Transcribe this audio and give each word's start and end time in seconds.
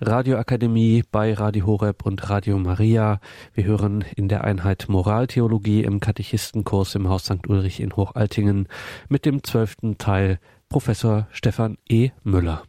Radioakademie 0.00 1.04
bei 1.08 1.34
Radio 1.34 1.66
Horeb 1.66 2.04
und 2.04 2.28
Radio 2.28 2.58
Maria. 2.58 3.20
Wir 3.52 3.62
hören 3.62 4.04
in 4.16 4.28
der 4.28 4.42
Einheit 4.42 4.86
Moraltheologie 4.88 5.84
im 5.84 6.00
Katechistenkurs 6.00 6.96
im 6.96 7.08
Haus 7.08 7.26
St. 7.26 7.46
Ulrich 7.46 7.78
in 7.78 7.94
Hochaltingen 7.94 8.66
mit 9.08 9.24
dem 9.24 9.44
zwölften 9.44 9.96
Teil 9.96 10.40
Professor 10.68 11.28
Stefan 11.30 11.78
E. 11.88 12.10
Müller. 12.24 12.64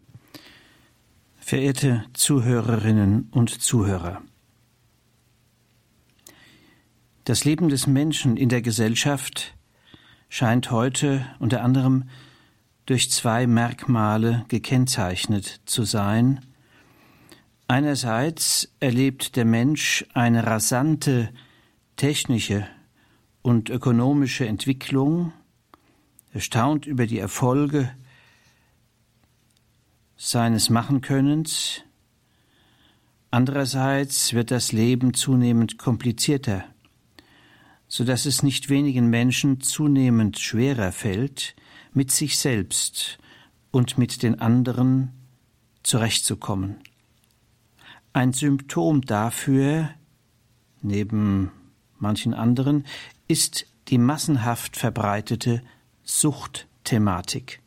Verehrte 1.38 2.06
Zuhörerinnen 2.14 3.30
und 3.32 3.50
Zuhörer. 3.50 4.22
Das 7.24 7.44
Leben 7.44 7.70
des 7.70 7.88
Menschen 7.88 8.38
in 8.38 8.50
der 8.50 8.62
Gesellschaft 8.62 9.56
scheint 10.30 10.70
heute 10.70 11.26
unter 11.40 11.64
anderem 11.64 12.04
durch 12.86 13.10
zwei 13.10 13.48
Merkmale 13.48 14.46
gekennzeichnet 14.48 15.62
zu 15.66 15.86
sein, 15.86 16.40
Einerseits 17.68 18.72
erlebt 18.80 19.36
der 19.36 19.46
Mensch 19.46 20.06
eine 20.14 20.46
rasante 20.46 21.34
technische 21.96 22.68
und 23.42 23.72
ökonomische 23.72 24.46
Entwicklung, 24.46 25.34
erstaunt 26.32 26.86
über 26.86 27.08
die 27.08 27.18
Erfolge 27.18 27.92
seines 30.16 30.70
Machenkönnens, 30.70 31.82
andererseits 33.32 34.34
wird 34.34 34.52
das 34.52 34.72
Leben 34.72 35.16
zunehmend 35.16 35.80
komplizierter, 35.80 36.66
so 37.88 38.04
dass 38.04 38.28
es 38.28 38.44
nicht 38.44 38.70
wenigen 38.70 39.10
Menschen 39.10 39.60
zunehmend 39.62 40.38
schwerer 40.38 40.92
fällt, 40.92 41.56
mit 41.94 42.12
sich 42.12 42.38
selbst 42.38 43.18
und 43.72 43.98
mit 43.98 44.22
den 44.22 44.40
anderen 44.40 45.14
zurechtzukommen. 45.82 46.78
Ein 48.16 48.32
Symptom 48.32 49.02
dafür, 49.02 49.90
neben 50.82 51.52
manchen 52.00 52.34
anderen, 52.34 52.86
ist 53.28 53.66
die 53.90 53.98
massenhaft 53.98 54.78
verbreitete 54.78 55.62
Suchtthematik. 56.06 57.62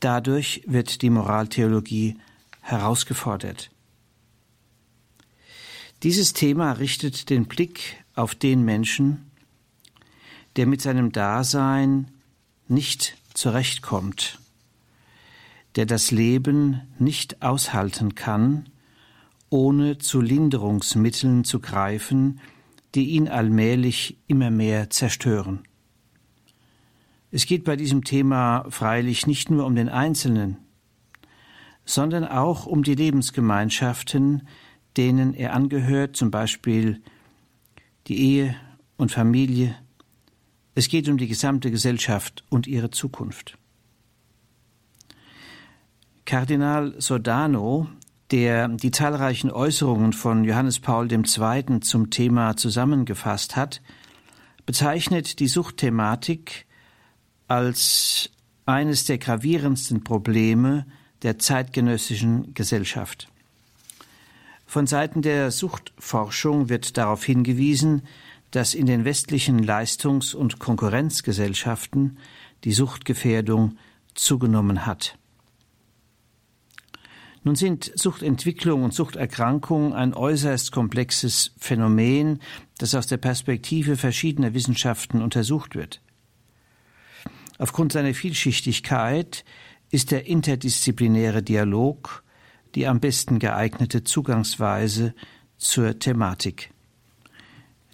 Dadurch 0.00 0.64
wird 0.66 1.00
die 1.00 1.08
Moraltheologie 1.08 2.18
herausgefordert. 2.60 3.70
Dieses 6.02 6.34
Thema 6.34 6.72
richtet 6.72 7.30
den 7.30 7.46
Blick 7.46 8.04
auf 8.14 8.34
den 8.34 8.66
Menschen, 8.66 9.30
der 10.56 10.66
mit 10.66 10.82
seinem 10.82 11.10
Dasein 11.10 12.10
nicht 12.68 13.16
zurechtkommt 13.32 14.38
der 15.78 15.86
das 15.86 16.10
Leben 16.10 16.80
nicht 16.98 17.40
aushalten 17.40 18.16
kann, 18.16 18.68
ohne 19.48 19.98
zu 19.98 20.20
Linderungsmitteln 20.20 21.44
zu 21.44 21.60
greifen, 21.60 22.40
die 22.96 23.10
ihn 23.10 23.28
allmählich 23.28 24.18
immer 24.26 24.50
mehr 24.50 24.90
zerstören. 24.90 25.60
Es 27.30 27.46
geht 27.46 27.62
bei 27.62 27.76
diesem 27.76 28.02
Thema 28.02 28.66
freilich 28.70 29.28
nicht 29.28 29.52
nur 29.52 29.66
um 29.66 29.76
den 29.76 29.88
Einzelnen, 29.88 30.56
sondern 31.84 32.24
auch 32.24 32.66
um 32.66 32.82
die 32.82 32.96
Lebensgemeinschaften, 32.96 34.48
denen 34.96 35.32
er 35.32 35.54
angehört, 35.54 36.16
zum 36.16 36.32
Beispiel 36.32 37.00
die 38.08 38.18
Ehe 38.18 38.56
und 38.96 39.12
Familie. 39.12 39.76
Es 40.74 40.88
geht 40.88 41.08
um 41.08 41.18
die 41.18 41.28
gesamte 41.28 41.70
Gesellschaft 41.70 42.42
und 42.48 42.66
ihre 42.66 42.90
Zukunft. 42.90 43.56
Kardinal 46.28 46.94
Sodano, 46.98 47.88
der 48.30 48.68
die 48.68 48.90
zahlreichen 48.90 49.50
Äußerungen 49.50 50.12
von 50.12 50.44
Johannes 50.44 50.78
Paul 50.78 51.10
II. 51.10 51.80
zum 51.80 52.10
Thema 52.10 52.54
zusammengefasst 52.54 53.56
hat, 53.56 53.80
bezeichnet 54.66 55.40
die 55.40 55.48
Suchtthematik 55.48 56.66
als 57.46 58.28
eines 58.66 59.06
der 59.06 59.16
gravierendsten 59.16 60.04
Probleme 60.04 60.84
der 61.22 61.38
zeitgenössischen 61.38 62.52
Gesellschaft. 62.52 63.28
Von 64.66 64.86
Seiten 64.86 65.22
der 65.22 65.50
Suchtforschung 65.50 66.68
wird 66.68 66.98
darauf 66.98 67.24
hingewiesen, 67.24 68.02
dass 68.50 68.74
in 68.74 68.84
den 68.84 69.06
westlichen 69.06 69.62
Leistungs- 69.62 70.34
und 70.34 70.58
Konkurrenzgesellschaften 70.58 72.18
die 72.64 72.72
Suchtgefährdung 72.72 73.78
zugenommen 74.12 74.84
hat. 74.84 75.16
Nun 77.48 77.56
sind 77.56 77.90
Suchtentwicklung 77.94 78.84
und 78.84 78.92
Suchterkrankung 78.92 79.94
ein 79.94 80.12
äußerst 80.12 80.70
komplexes 80.70 81.52
Phänomen, 81.56 82.40
das 82.76 82.94
aus 82.94 83.06
der 83.06 83.16
Perspektive 83.16 83.96
verschiedener 83.96 84.52
Wissenschaften 84.52 85.22
untersucht 85.22 85.74
wird. 85.74 86.02
Aufgrund 87.56 87.94
seiner 87.94 88.12
Vielschichtigkeit 88.12 89.46
ist 89.90 90.10
der 90.10 90.26
interdisziplinäre 90.26 91.42
Dialog 91.42 92.22
die 92.74 92.86
am 92.86 93.00
besten 93.00 93.38
geeignete 93.38 94.04
Zugangsweise 94.04 95.14
zur 95.56 95.98
Thematik. 95.98 96.70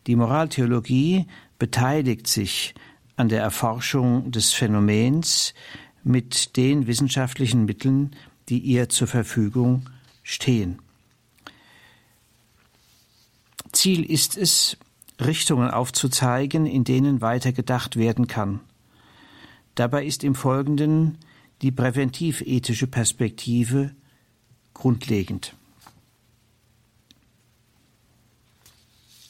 Die 0.08 0.16
Moraltheologie 0.16 1.26
beteiligt 1.60 2.26
sich 2.26 2.74
an 3.14 3.28
der 3.28 3.42
Erforschung 3.42 4.32
des 4.32 4.52
Phänomens 4.52 5.54
mit 6.02 6.56
den 6.56 6.88
wissenschaftlichen 6.88 7.66
Mitteln, 7.66 8.16
die 8.48 8.58
ihr 8.58 8.88
zur 8.88 9.06
Verfügung 9.06 9.88
stehen. 10.22 10.78
Ziel 13.72 14.04
ist 14.04 14.36
es, 14.36 14.76
Richtungen 15.20 15.70
aufzuzeigen, 15.70 16.66
in 16.66 16.84
denen 16.84 17.20
weiter 17.20 17.52
gedacht 17.52 17.96
werden 17.96 18.26
kann. 18.26 18.60
Dabei 19.74 20.04
ist 20.04 20.24
im 20.24 20.34
Folgenden 20.34 21.18
die 21.62 21.72
präventivethische 21.72 22.86
Perspektive 22.86 23.94
grundlegend. 24.72 25.54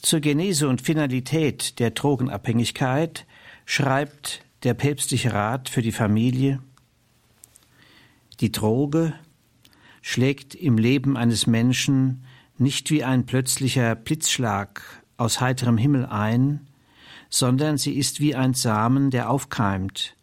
Zur 0.01 0.19
Genese 0.19 0.67
und 0.67 0.81
Finalität 0.81 1.79
der 1.79 1.91
Drogenabhängigkeit 1.91 3.25
schreibt 3.65 4.43
der 4.63 4.75
päpstliche 4.75 5.33
Rat 5.33 5.69
für 5.69 5.81
die 5.81 5.91
Familie 5.91 6.59
die 8.41 8.51
Droge 8.51 9.13
schlägt 10.01 10.55
im 10.55 10.77
Leben 10.77 11.17
eines 11.17 11.47
Menschen 11.47 12.25
nicht 12.57 12.91
wie 12.91 13.03
ein 13.03 13.25
plötzlicher 13.25 13.95
Blitzschlag 13.95 15.03
aus 15.17 15.41
heiterem 15.41 15.77
Himmel 15.77 16.05
ein, 16.05 16.67
sondern 17.29 17.77
sie 17.77 17.93
ist 17.93 18.19
wie 18.19 18.35
ein 18.35 18.53
Samen, 18.53 19.09
der 19.09 19.29
aufkeimt, 19.29 20.15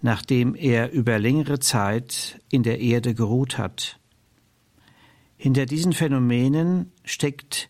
nachdem 0.00 0.54
er 0.54 0.92
über 0.92 1.18
längere 1.18 1.58
Zeit 1.58 2.40
in 2.50 2.62
der 2.62 2.80
Erde 2.80 3.14
geruht 3.14 3.58
hat. 3.58 3.98
Hinter 5.36 5.66
diesen 5.66 5.92
Phänomenen 5.92 6.92
steckt 7.04 7.68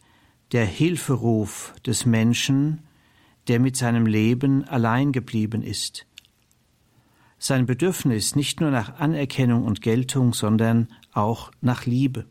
der 0.52 0.64
Hilferuf 0.64 1.74
des 1.86 2.06
Menschen, 2.06 2.86
der 3.48 3.60
mit 3.60 3.76
seinem 3.76 4.06
Leben 4.06 4.64
allein 4.64 5.12
geblieben 5.12 5.62
ist 5.62 6.07
sein 7.38 7.66
Bedürfnis 7.66 8.34
nicht 8.34 8.60
nur 8.60 8.70
nach 8.70 8.98
Anerkennung 8.98 9.64
und 9.64 9.80
Geltung, 9.80 10.34
sondern 10.34 10.88
auch 11.12 11.50
nach 11.60 11.86
Liebe. 11.86 12.26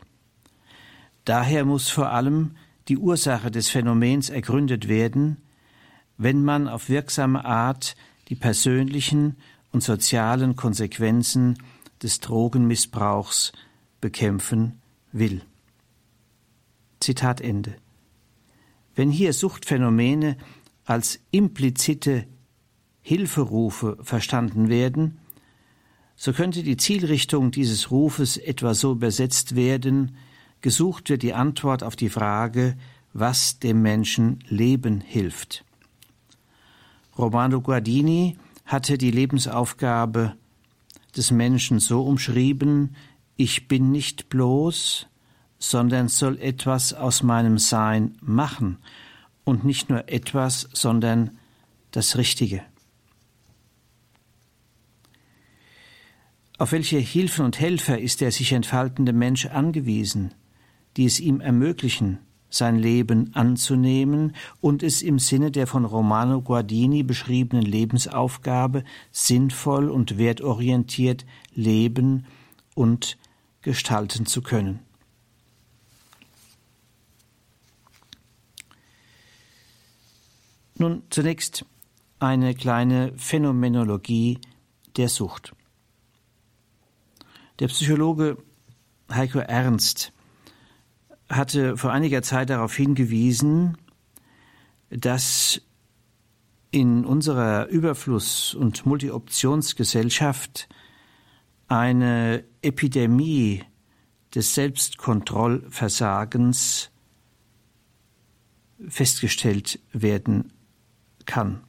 Daher 1.26 1.66
muss 1.66 1.90
vor 1.90 2.12
allem 2.12 2.56
die 2.88 2.98
Ursache 2.98 3.52
des 3.52 3.70
Phänomens 3.70 4.30
ergründet 4.30 4.88
werden, 4.88 5.38
wenn 6.18 6.44
man 6.44 6.68
auf 6.68 6.90
wirksame 6.90 7.46
Art 7.46 7.96
die 8.30 8.36
persönlichen 8.36 9.38
und 9.72 9.84
sozialen 9.84 10.56
Konsequenzen 10.56 11.58
des 12.02 12.20
Drogenmissbrauchs 12.20 13.52
bekämpfen 14.02 14.82
will. 15.12 15.42
Zitat 17.00 17.42
Ende. 17.42 17.76
Wenn 18.96 19.12
hier 19.12 19.34
Suchtphänomene 19.34 20.38
als 20.86 21.20
implizite 21.32 22.26
Hilferufe 23.08 23.98
verstanden 24.02 24.68
werden, 24.68 25.18
so 26.18 26.34
könnte 26.34 26.62
die 26.62 26.76
Zielrichtung 26.76 27.52
dieses 27.52 27.90
Rufes 27.90 28.36
etwa 28.36 28.74
so 28.74 28.92
übersetzt 28.92 29.56
werden, 29.56 30.18
gesucht 30.60 31.10
wird 31.10 31.24
die 31.24 31.34
Antwort 31.34 31.84
auf 31.84 31.96
die 31.96 32.10
Frage, 32.10 32.76
was 33.14 33.60
dem 33.60 33.82
Menschen 33.82 34.40
Leben 34.50 35.00
hilft. 35.00 35.64
Romano 37.18 37.62
Guardini 37.62 38.36
hatte 38.66 38.98
die 38.98 39.12
Lebensaufgabe 39.12 40.34
des 41.16 41.32
Menschen 41.32 41.80
so 41.80 42.02
umschrieben, 42.02 42.94
ich 43.38 43.70
bin 43.70 43.90
nicht 43.90 44.28
bloß, 44.28 45.08
sondern 45.60 46.10
soll 46.10 46.38
etwas 46.42 46.94
aus 46.94 47.24
meinem 47.24 47.58
Sein 47.58 48.18
machen, 48.20 48.80
und 49.46 49.64
nicht 49.64 49.90
nur 49.90 50.10
etwas, 50.10 50.68
sondern 50.74 51.38
das 51.92 52.18
Richtige. 52.18 52.64
Auf 56.60 56.72
welche 56.72 56.98
Hilfen 56.98 57.46
und 57.46 57.60
Helfer 57.60 58.00
ist 58.00 58.22
der 58.22 58.32
sich 58.32 58.52
entfaltende 58.52 59.14
Mensch 59.14 59.46
angewiesen, 59.46 60.34
die 60.96 61.06
es 61.06 61.20
ihm 61.20 61.40
ermöglichen, 61.40 62.18
sein 62.50 62.80
Leben 62.80 63.36
anzunehmen 63.36 64.36
und 64.60 64.82
es 64.82 65.04
im 65.04 65.20
Sinne 65.20 65.52
der 65.52 65.68
von 65.68 65.86
Romano 65.86 66.42
Guardini 66.42 67.04
beschriebenen 67.04 67.64
Lebensaufgabe 67.64 68.84
sinnvoll 69.12 69.90
und 69.90 70.18
wertorientiert 70.18 71.26
leben 71.54 72.26
und 72.74 73.18
gestalten 73.62 74.26
zu 74.26 74.42
können. 74.42 74.80
Nun 80.80 81.04
zunächst 81.10 81.66
eine 82.20 82.56
kleine 82.56 83.14
Phänomenologie 83.18 84.40
der 84.96 85.10
Sucht. 85.10 85.54
Der 87.60 87.68
Psychologe 87.68 88.38
Heiko 89.12 89.40
Ernst 89.40 90.14
hatte 91.28 91.76
vor 91.76 91.92
einiger 91.92 92.22
Zeit 92.22 92.52
darauf 92.52 92.76
hingewiesen, 92.76 93.78
dass 94.90 95.60
in 96.70 97.04
unserer 97.04 97.66
Überfluss- 97.68 98.54
und 98.54 98.86
Multioptionsgesellschaft 98.86 100.70
eine 101.68 102.44
Epidemie 102.62 103.64
des 104.36 104.54
Selbstkontrollversagens 104.54 106.92
festgestellt 108.88 109.80
werden 109.94 110.54
kann. 111.26 111.64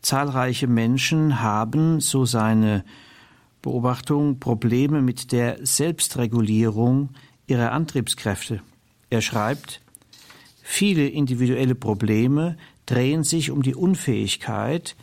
Zahlreiche 0.00 0.68
Menschen 0.68 1.40
haben, 1.40 2.00
so 2.00 2.24
seine 2.24 2.82
Beobachtung, 3.64 4.40
Probleme 4.40 5.00
mit 5.00 5.32
der 5.32 5.64
Selbstregulierung 5.64 7.08
ihrer 7.46 7.72
Antriebskräfte. 7.72 8.60
Er 9.08 9.22
schreibt, 9.22 9.80
viele 10.62 11.08
individuelle 11.08 11.74
Probleme 11.74 12.58
drehen 12.84 13.24
sich 13.24 13.50
um 13.50 13.62
die 13.62 13.74
Unfähigkeit, 13.74 14.96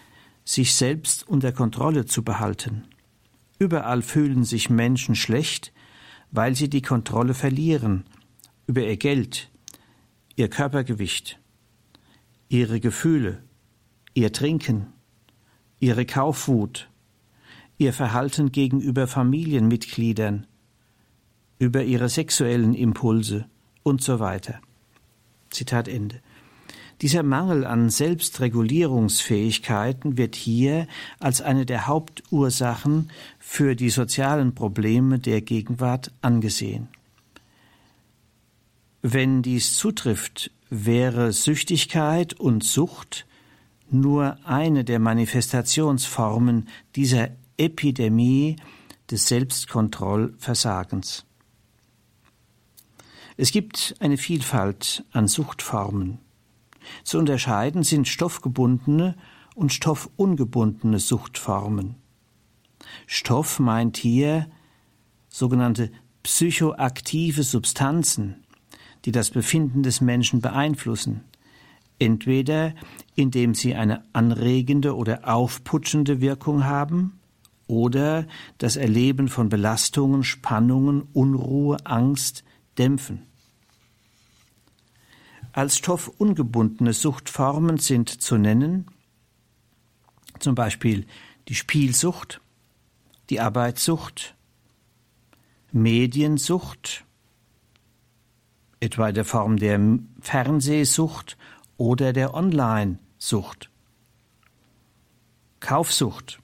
sich 0.45 0.75
selbst 0.75 1.27
unter 1.27 1.51
Kontrolle 1.51 2.05
zu 2.05 2.23
behalten. 2.23 2.83
Überall 3.57 4.03
fühlen 4.03 4.43
sich 4.43 4.69
Menschen 4.69 5.15
schlecht, 5.15 5.73
weil 6.29 6.55
sie 6.55 6.69
die 6.69 6.83
Kontrolle 6.83 7.33
verlieren 7.33 8.03
über 8.67 8.83
ihr 8.83 8.97
Geld, 8.97 9.49
ihr 10.35 10.49
Körpergewicht, 10.49 11.39
ihre 12.47 12.79
Gefühle, 12.79 13.41
ihr 14.13 14.31
Trinken, 14.31 14.85
ihre 15.79 16.05
Kaufwut, 16.05 16.90
ihr 17.81 17.93
Verhalten 17.93 18.51
gegenüber 18.51 19.07
Familienmitgliedern, 19.07 20.45
über 21.57 21.83
ihre 21.83 22.09
sexuellen 22.09 22.75
Impulse 22.75 23.45
und 23.81 24.03
so 24.03 24.19
weiter. 24.19 24.59
Zitat 25.49 25.87
Ende. 25.87 26.21
Dieser 27.01 27.23
Mangel 27.23 27.65
an 27.65 27.89
Selbstregulierungsfähigkeiten 27.89 30.19
wird 30.19 30.35
hier 30.35 30.85
als 31.19 31.41
eine 31.41 31.65
der 31.65 31.87
Hauptursachen 31.87 33.09
für 33.39 33.75
die 33.75 33.89
sozialen 33.89 34.53
Probleme 34.53 35.17
der 35.17 35.41
Gegenwart 35.41 36.11
angesehen. 36.21 36.89
Wenn 39.01 39.41
dies 39.41 39.75
zutrifft, 39.75 40.51
wäre 40.69 41.33
Süchtigkeit 41.33 42.35
und 42.35 42.63
Sucht 42.63 43.25
nur 43.89 44.37
eine 44.45 44.83
der 44.83 44.99
Manifestationsformen 44.99 46.67
dieser 46.95 47.29
Epidemie 47.61 48.55
des 49.11 49.27
Selbstkontrollversagens. 49.27 51.27
Es 53.37 53.51
gibt 53.51 53.95
eine 53.99 54.17
Vielfalt 54.17 55.05
an 55.11 55.27
Suchtformen. 55.27 56.17
Zu 57.03 57.19
unterscheiden 57.19 57.83
sind 57.83 58.07
stoffgebundene 58.07 59.15
und 59.53 59.71
stoffungebundene 59.71 60.97
Suchtformen. 60.97 61.97
Stoff 63.05 63.59
meint 63.59 63.97
hier 63.97 64.49
sogenannte 65.29 65.91
psychoaktive 66.23 67.43
Substanzen, 67.43 68.43
die 69.05 69.11
das 69.11 69.29
Befinden 69.29 69.83
des 69.83 70.01
Menschen 70.01 70.41
beeinflussen, 70.41 71.25
entweder 71.99 72.73
indem 73.13 73.53
sie 73.53 73.75
eine 73.75 74.03
anregende 74.13 74.95
oder 74.95 75.31
aufputschende 75.31 76.21
Wirkung 76.21 76.63
haben 76.63 77.20
oder 77.71 78.27
das 78.57 78.75
Erleben 78.75 79.29
von 79.29 79.47
Belastungen, 79.47 80.23
Spannungen, 80.23 81.03
Unruhe, 81.13 81.77
Angst 81.85 82.43
dämpfen. 82.77 83.23
Als 85.53 85.77
stoffungebundene 85.77 86.93
Suchtformen 86.93 87.77
sind 87.77 88.09
zu 88.09 88.37
nennen 88.37 88.85
zum 90.39 90.55
Beispiel 90.55 91.05
die 91.47 91.55
Spielsucht, 91.55 92.41
die 93.29 93.39
Arbeitssucht, 93.39 94.35
Mediensucht, 95.71 97.05
etwa 98.79 99.09
in 99.09 99.15
der 99.15 99.25
Form 99.25 99.57
der 99.57 99.79
Fernsehsucht 100.19 101.37
oder 101.77 102.11
der 102.11 102.33
Online-Sucht, 102.33 103.69
Kaufsucht, 105.59 106.41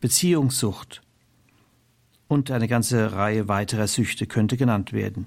Beziehungssucht 0.00 1.02
und 2.28 2.50
eine 2.50 2.68
ganze 2.68 3.12
Reihe 3.12 3.48
weiterer 3.48 3.86
Süchte 3.86 4.26
könnte 4.26 4.56
genannt 4.56 4.92
werden. 4.92 5.26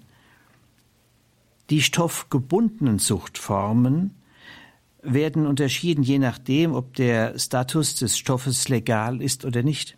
Die 1.69 1.81
stoffgebundenen 1.81 2.99
Suchtformen 2.99 4.15
werden 5.01 5.47
unterschieden 5.47 6.03
je 6.03 6.19
nachdem, 6.19 6.73
ob 6.73 6.93
der 6.95 7.37
Status 7.39 7.95
des 7.95 8.17
Stoffes 8.17 8.69
legal 8.69 9.21
ist 9.21 9.45
oder 9.45 9.63
nicht. 9.63 9.97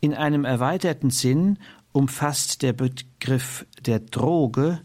In 0.00 0.14
einem 0.14 0.44
erweiterten 0.44 1.10
Sinn 1.10 1.58
umfasst 1.92 2.62
der 2.62 2.72
Begriff 2.72 3.66
der 3.80 4.00
Droge 4.00 4.82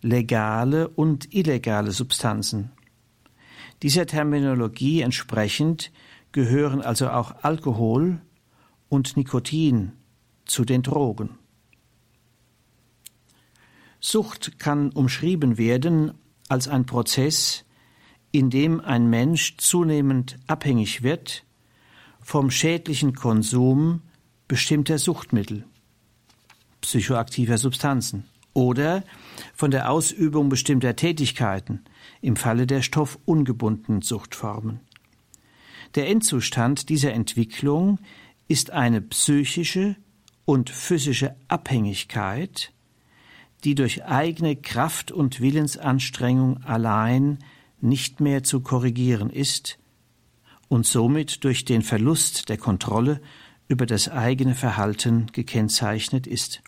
legale 0.00 0.88
und 0.88 1.34
illegale 1.34 1.90
Substanzen. 1.90 2.70
Dieser 3.82 4.06
Terminologie 4.06 5.02
entsprechend 5.02 5.90
gehören 6.34 6.82
also 6.82 7.08
auch 7.10 7.36
Alkohol 7.42 8.20
und 8.88 9.16
Nikotin 9.16 9.92
zu 10.44 10.64
den 10.64 10.82
Drogen. 10.82 11.38
Sucht 14.00 14.58
kann 14.58 14.90
umschrieben 14.90 15.56
werden 15.56 16.12
als 16.48 16.66
ein 16.68 16.86
Prozess, 16.86 17.64
in 18.32 18.50
dem 18.50 18.80
ein 18.80 19.08
Mensch 19.08 19.56
zunehmend 19.58 20.36
abhängig 20.48 21.02
wird 21.02 21.44
vom 22.20 22.50
schädlichen 22.50 23.14
Konsum 23.14 24.02
bestimmter 24.48 24.98
Suchtmittel, 24.98 25.64
psychoaktiver 26.80 27.58
Substanzen 27.58 28.24
oder 28.54 29.04
von 29.54 29.70
der 29.70 29.88
Ausübung 29.88 30.48
bestimmter 30.48 30.96
Tätigkeiten 30.96 31.84
im 32.20 32.34
Falle 32.34 32.66
der 32.66 32.82
stoffungebundenen 32.82 34.02
Suchtformen. 34.02 34.80
Der 35.94 36.08
Endzustand 36.08 36.88
dieser 36.88 37.12
Entwicklung 37.12 37.98
ist 38.48 38.70
eine 38.70 39.00
psychische 39.00 39.96
und 40.44 40.70
physische 40.70 41.36
Abhängigkeit, 41.48 42.72
die 43.62 43.74
durch 43.74 44.04
eigene 44.04 44.56
Kraft 44.56 45.12
und 45.12 45.40
Willensanstrengung 45.40 46.62
allein 46.64 47.38
nicht 47.80 48.20
mehr 48.20 48.42
zu 48.42 48.60
korrigieren 48.60 49.30
ist 49.30 49.78
und 50.68 50.84
somit 50.84 51.44
durch 51.44 51.64
den 51.64 51.82
Verlust 51.82 52.48
der 52.48 52.58
Kontrolle 52.58 53.20
über 53.68 53.86
das 53.86 54.08
eigene 54.08 54.54
Verhalten 54.54 55.28
gekennzeichnet 55.32 56.26
ist. 56.26 56.62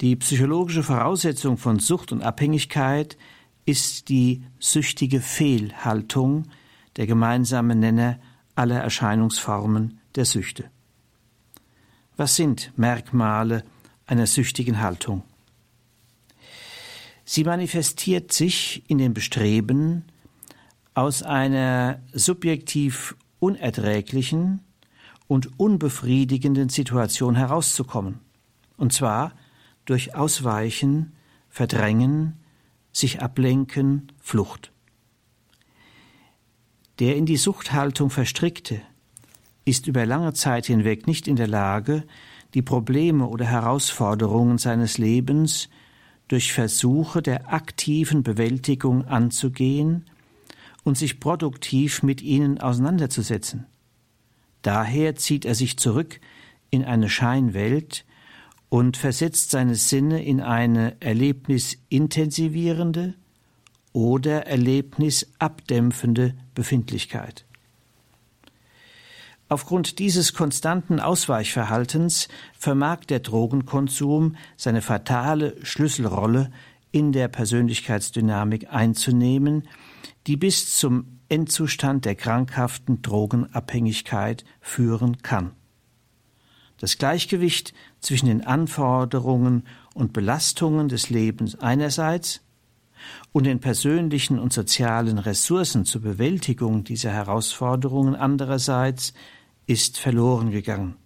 Die 0.00 0.16
psychologische 0.16 0.82
Voraussetzung 0.82 1.58
von 1.58 1.78
Sucht 1.78 2.12
und 2.12 2.22
Abhängigkeit 2.22 3.18
ist 3.66 4.08
die 4.08 4.42
süchtige 4.58 5.20
Fehlhaltung, 5.20 6.44
der 6.96 7.06
gemeinsame 7.06 7.74
Nenner 7.74 8.18
aller 8.54 8.80
Erscheinungsformen 8.80 10.00
der 10.14 10.24
Süchte. 10.24 10.70
Was 12.16 12.36
sind 12.36 12.72
Merkmale 12.76 13.64
einer 14.10 14.26
süchtigen 14.26 14.80
Haltung. 14.80 15.22
Sie 17.24 17.44
manifestiert 17.44 18.32
sich 18.32 18.82
in 18.88 18.98
dem 18.98 19.14
Bestreben, 19.14 20.04
aus 20.94 21.22
einer 21.22 22.00
subjektiv 22.12 23.16
unerträglichen 23.38 24.62
und 25.28 25.60
unbefriedigenden 25.60 26.70
Situation 26.70 27.36
herauszukommen, 27.36 28.18
und 28.76 28.92
zwar 28.92 29.32
durch 29.84 30.16
Ausweichen, 30.16 31.12
Verdrängen, 31.48 32.40
sich 32.92 33.22
ablenken, 33.22 34.10
Flucht. 34.20 34.72
Der 37.00 37.16
in 37.16 37.26
die 37.26 37.38
Suchthaltung 37.38 38.10
verstrickte 38.10 38.82
ist 39.64 39.86
über 39.86 40.04
lange 40.04 40.34
Zeit 40.34 40.66
hinweg 40.66 41.06
nicht 41.06 41.28
in 41.28 41.36
der 41.36 41.48
Lage, 41.48 42.04
die 42.54 42.62
Probleme 42.62 43.26
oder 43.26 43.46
Herausforderungen 43.46 44.58
seines 44.58 44.98
Lebens 44.98 45.70
durch 46.28 46.52
Versuche 46.52 47.22
der 47.22 47.52
aktiven 47.52 48.22
Bewältigung 48.22 49.06
anzugehen 49.06 50.04
und 50.84 50.98
sich 50.98 51.20
produktiv 51.20 52.02
mit 52.02 52.20
ihnen 52.20 52.60
auseinanderzusetzen. 52.60 53.66
Daher 54.62 55.16
zieht 55.16 55.44
er 55.44 55.54
sich 55.54 55.76
zurück 55.78 56.20
in 56.70 56.84
eine 56.84 57.08
Scheinwelt 57.08 58.04
und 58.68 58.98
versetzt 58.98 59.50
seine 59.50 59.74
Sinne 59.74 60.22
in 60.22 60.40
eine 60.40 61.00
erlebnisintensivierende 61.00 63.14
oder 63.92 64.46
erlebnisabdämpfende 64.46 66.34
Befindlichkeit. 66.54 67.44
Aufgrund 69.48 69.98
dieses 69.98 70.32
konstanten 70.32 71.00
Ausweichverhaltens 71.00 72.28
vermag 72.56 73.00
der 73.08 73.18
Drogenkonsum 73.18 74.36
seine 74.56 74.80
fatale 74.80 75.56
Schlüsselrolle 75.64 76.52
in 76.92 77.10
der 77.10 77.26
Persönlichkeitsdynamik 77.26 78.72
einzunehmen, 78.72 79.66
die 80.28 80.36
bis 80.36 80.76
zum 80.76 81.18
Endzustand 81.28 82.04
der 82.04 82.14
krankhaften 82.14 83.02
Drogenabhängigkeit 83.02 84.44
führen 84.60 85.22
kann. 85.22 85.50
Das 86.78 86.96
Gleichgewicht 86.96 87.74
zwischen 88.00 88.26
den 88.26 88.46
Anforderungen 88.46 89.64
und 89.94 90.12
Belastungen 90.12 90.88
des 90.88 91.10
Lebens 91.10 91.58
einerseits 91.58 92.40
und 93.32 93.44
den 93.44 93.60
persönlichen 93.60 94.38
und 94.38 94.52
sozialen 94.52 95.18
Ressourcen 95.18 95.84
zur 95.84 96.02
Bewältigung 96.02 96.84
dieser 96.84 97.10
Herausforderungen 97.10 98.16
andererseits 98.16 99.14
ist 99.66 99.98
verloren 99.98 100.50
gegangen. 100.50 100.96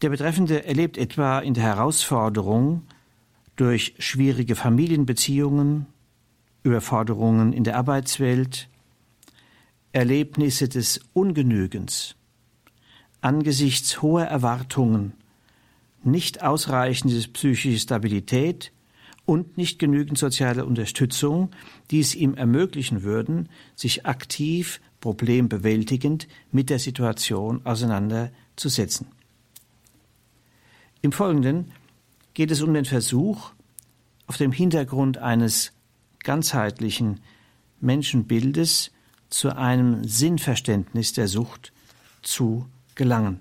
Der 0.00 0.08
Betreffende 0.08 0.64
erlebt 0.64 0.96
etwa 0.96 1.40
in 1.40 1.52
der 1.52 1.64
Herausforderung 1.64 2.84
durch 3.56 3.94
schwierige 3.98 4.56
Familienbeziehungen, 4.56 5.86
Überforderungen 6.62 7.52
in 7.52 7.64
der 7.64 7.76
Arbeitswelt, 7.76 8.68
Erlebnisse 9.92 10.68
des 10.68 11.00
Ungenügens, 11.12 12.16
angesichts 13.20 14.00
hoher 14.00 14.24
Erwartungen, 14.24 15.12
nicht 16.02 16.42
ausreichendes 16.42 17.28
psychische 17.28 17.78
Stabilität 17.78 18.72
und 19.24 19.56
nicht 19.56 19.78
genügend 19.78 20.18
soziale 20.18 20.64
Unterstützung, 20.64 21.50
die 21.90 22.00
es 22.00 22.14
ihm 22.14 22.34
ermöglichen 22.34 23.02
würden, 23.02 23.48
sich 23.76 24.06
aktiv, 24.06 24.80
problembewältigend 25.00 26.28
mit 26.52 26.70
der 26.70 26.78
Situation 26.78 27.64
auseinanderzusetzen. 27.64 29.06
Im 31.02 31.12
Folgenden 31.12 31.72
geht 32.34 32.50
es 32.50 32.60
um 32.60 32.74
den 32.74 32.84
Versuch, 32.84 33.52
auf 34.26 34.36
dem 34.36 34.52
Hintergrund 34.52 35.18
eines 35.18 35.72
ganzheitlichen 36.22 37.20
Menschenbildes 37.80 38.90
zu 39.30 39.56
einem 39.56 40.04
Sinnverständnis 40.04 41.12
der 41.12 41.28
Sucht 41.28 41.72
zu 42.22 42.66
gelangen. 42.94 43.40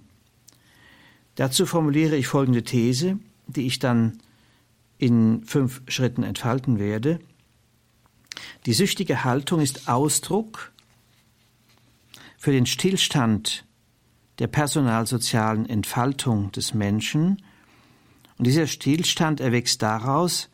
Dazu 1.36 1.66
formuliere 1.66 2.16
ich 2.16 2.28
folgende 2.28 2.64
These, 2.64 3.20
die 3.48 3.66
ich 3.68 3.80
dann 3.80 4.20
in 5.00 5.44
fünf 5.46 5.82
Schritten 5.88 6.22
entfalten 6.22 6.78
werde. 6.78 7.20
Die 8.68 8.74
süchtige 8.74 9.24
Haltung 9.24 9.62
ist 9.62 9.88
Ausdruck 9.88 10.72
für 12.38 12.52
den 12.52 12.68
Stillstand 12.68 13.66
der 14.38 14.48
personalsozialen 14.48 15.68
Entfaltung 15.68 16.52
des 16.52 16.74
Menschen. 16.74 17.42
Und 18.38 18.46
dieser 18.46 18.68
Stillstand 18.68 19.40
erwächst 19.40 19.82
daraus, 19.82 20.50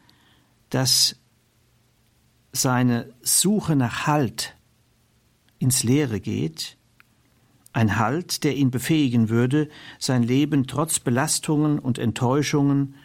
dass 0.70 1.18
seine 2.52 3.14
Suche 3.22 3.76
nach 3.76 4.08
Halt 4.08 4.56
ins 5.60 5.84
Leere 5.84 6.20
geht, 6.20 6.78
ein 7.74 7.98
Halt, 7.98 8.44
der 8.44 8.56
ihn 8.56 8.72
befähigen 8.72 9.30
würde, 9.30 9.70
sein 10.00 10.24
Leben 10.24 10.66
trotz 10.68 11.00
Belastungen 11.00 11.78
und 11.80 12.00
Enttäuschungen 12.00 12.96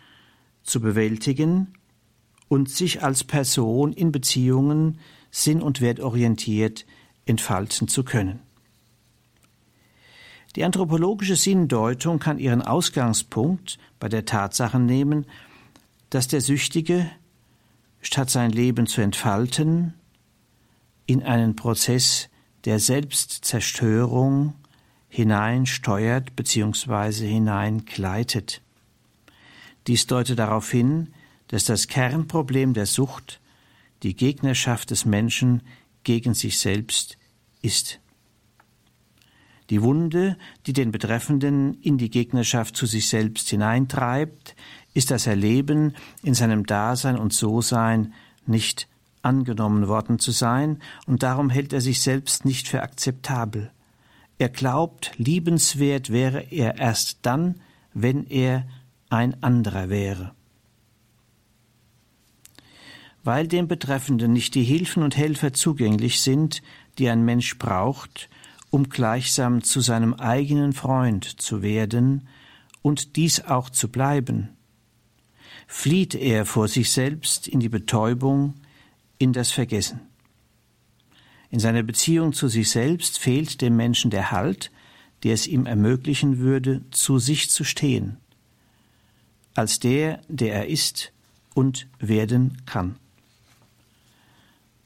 zu 0.62 0.80
bewältigen 0.80 1.74
und 2.48 2.68
sich 2.68 3.02
als 3.02 3.24
Person 3.24 3.92
in 3.92 4.12
Beziehungen 4.12 4.98
sinn- 5.30 5.62
und 5.62 5.80
wertorientiert 5.80 6.86
entfalten 7.24 7.88
zu 7.88 8.04
können. 8.04 8.40
Die 10.56 10.64
anthropologische 10.64 11.36
Sinndeutung 11.36 12.18
kann 12.18 12.38
ihren 12.38 12.62
Ausgangspunkt 12.62 13.78
bei 14.00 14.08
der 14.08 14.24
Tatsache 14.24 14.80
nehmen, 14.80 15.26
dass 16.10 16.26
der 16.26 16.40
Süchtige 16.40 17.08
statt 18.00 18.30
sein 18.30 18.50
Leben 18.50 18.86
zu 18.86 19.00
entfalten, 19.00 19.94
in 21.06 21.22
einen 21.22 21.54
Prozess 21.54 22.28
der 22.64 22.80
Selbstzerstörung 22.80 24.54
hineinsteuert 25.08 26.34
bzw. 26.36 27.26
hineingleitet. 27.28 28.62
Dies 29.86 30.06
deutet 30.06 30.38
darauf 30.38 30.70
hin, 30.70 31.08
dass 31.48 31.64
das 31.64 31.88
Kernproblem 31.88 32.74
der 32.74 32.86
Sucht 32.86 33.40
die 34.02 34.14
Gegnerschaft 34.14 34.90
des 34.90 35.04
Menschen 35.04 35.62
gegen 36.04 36.34
sich 36.34 36.58
selbst 36.58 37.18
ist. 37.62 38.00
Die 39.68 39.82
Wunde, 39.82 40.36
die 40.66 40.72
den 40.72 40.90
Betreffenden 40.90 41.74
in 41.82 41.96
die 41.96 42.10
Gegnerschaft 42.10 42.76
zu 42.76 42.86
sich 42.86 43.08
selbst 43.08 43.48
hineintreibt, 43.50 44.56
ist 44.94 45.10
das 45.10 45.26
Erleben, 45.26 45.94
in 46.22 46.34
seinem 46.34 46.66
Dasein 46.66 47.16
und 47.16 47.32
So-Sein 47.32 48.12
nicht 48.46 48.88
angenommen 49.22 49.86
worden 49.86 50.18
zu 50.18 50.32
sein, 50.32 50.80
und 51.06 51.22
darum 51.22 51.50
hält 51.50 51.72
er 51.72 51.80
sich 51.80 52.00
selbst 52.00 52.44
nicht 52.44 52.68
für 52.68 52.82
akzeptabel. 52.82 53.70
Er 54.38 54.48
glaubt, 54.48 55.12
liebenswert 55.18 56.10
wäre 56.10 56.40
er 56.50 56.78
erst 56.78 57.18
dann, 57.22 57.60
wenn 57.92 58.26
er 58.26 58.66
ein 59.10 59.42
anderer 59.42 59.90
wäre. 59.90 60.34
Weil 63.22 63.48
dem 63.48 63.68
Betreffenden 63.68 64.32
nicht 64.32 64.54
die 64.54 64.64
Hilfen 64.64 65.02
und 65.02 65.16
Helfer 65.16 65.52
zugänglich 65.52 66.20
sind, 66.22 66.62
die 66.98 67.10
ein 67.10 67.24
Mensch 67.24 67.58
braucht, 67.58 68.30
um 68.70 68.88
gleichsam 68.88 69.62
zu 69.62 69.80
seinem 69.80 70.14
eigenen 70.14 70.72
Freund 70.72 71.24
zu 71.24 71.60
werden 71.60 72.28
und 72.82 73.16
dies 73.16 73.44
auch 73.44 73.68
zu 73.68 73.88
bleiben, 73.88 74.50
flieht 75.66 76.14
er 76.14 76.46
vor 76.46 76.68
sich 76.68 76.90
selbst 76.92 77.46
in 77.46 77.60
die 77.60 77.68
Betäubung, 77.68 78.54
in 79.18 79.32
das 79.32 79.50
Vergessen. 79.50 80.00
In 81.50 81.58
seiner 81.58 81.82
Beziehung 81.82 82.32
zu 82.32 82.48
sich 82.48 82.70
selbst 82.70 83.18
fehlt 83.18 83.60
dem 83.60 83.76
Menschen 83.76 84.10
der 84.10 84.30
Halt, 84.30 84.70
der 85.24 85.34
es 85.34 85.46
ihm 85.46 85.66
ermöglichen 85.66 86.38
würde, 86.38 86.82
zu 86.90 87.18
sich 87.18 87.50
zu 87.50 87.64
stehen, 87.64 88.16
als 89.54 89.80
der, 89.80 90.20
der 90.28 90.54
er 90.54 90.68
ist 90.68 91.12
und 91.54 91.88
werden 91.98 92.62
kann. 92.66 92.96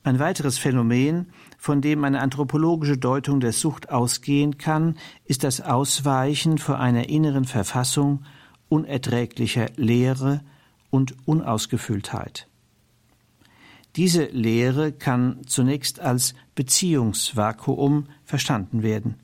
Ein 0.02 0.18
weiteres 0.18 0.58
Phänomen, 0.58 1.30
von 1.56 1.80
dem 1.80 2.04
eine 2.04 2.20
anthropologische 2.20 2.98
Deutung 2.98 3.40
der 3.40 3.52
Sucht 3.52 3.88
ausgehen 3.88 4.58
kann, 4.58 4.98
ist 5.24 5.44
das 5.44 5.62
Ausweichen 5.62 6.58
vor 6.58 6.78
einer 6.78 7.08
inneren 7.08 7.46
Verfassung 7.46 8.24
unerträglicher 8.68 9.70
Leere 9.76 10.42
und 10.90 11.14
Unausgefülltheit. 11.26 12.48
Diese 13.96 14.24
Lehre 14.24 14.92
kann 14.92 15.46
zunächst 15.46 16.00
als 16.00 16.34
Beziehungsvakuum 16.54 18.08
verstanden 18.24 18.82
werden. 18.82 19.20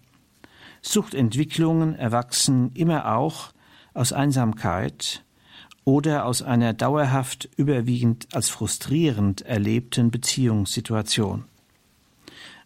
Suchtentwicklungen 0.81 1.95
erwachsen 1.95 2.73
immer 2.73 3.15
auch 3.17 3.53
aus 3.93 4.13
Einsamkeit 4.13 5.25
oder 5.85 6.27
aus 6.27 6.43
einer 6.43 6.73
dauerhaft 6.73 7.49
überwiegend 7.57 8.29
als 8.33 8.49
frustrierend 8.49 9.43
erlebten 9.43 10.11
Beziehungssituation. 10.11 11.45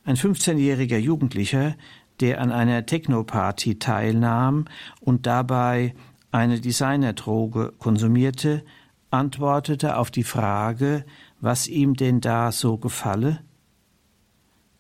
Ein 0.05 0.17
15-jähriger 0.17 0.99
Jugendlicher, 0.99 1.77
der 2.21 2.41
an 2.41 2.53
einer 2.53 2.87
Technoparty 2.87 3.79
teilnahm 3.79 4.67
und 5.01 5.27
dabei 5.27 5.95
eine 6.31 6.61
Designerdroge 6.61 7.73
konsumierte, 7.79 8.65
antwortete 9.11 9.97
auf 9.97 10.11
die 10.11 10.25
Frage, 10.25 11.05
was 11.41 11.69
ihm 11.69 11.95
denn 11.95 12.21
da 12.21 12.53
so 12.53 12.77
gefalle? 12.77 13.41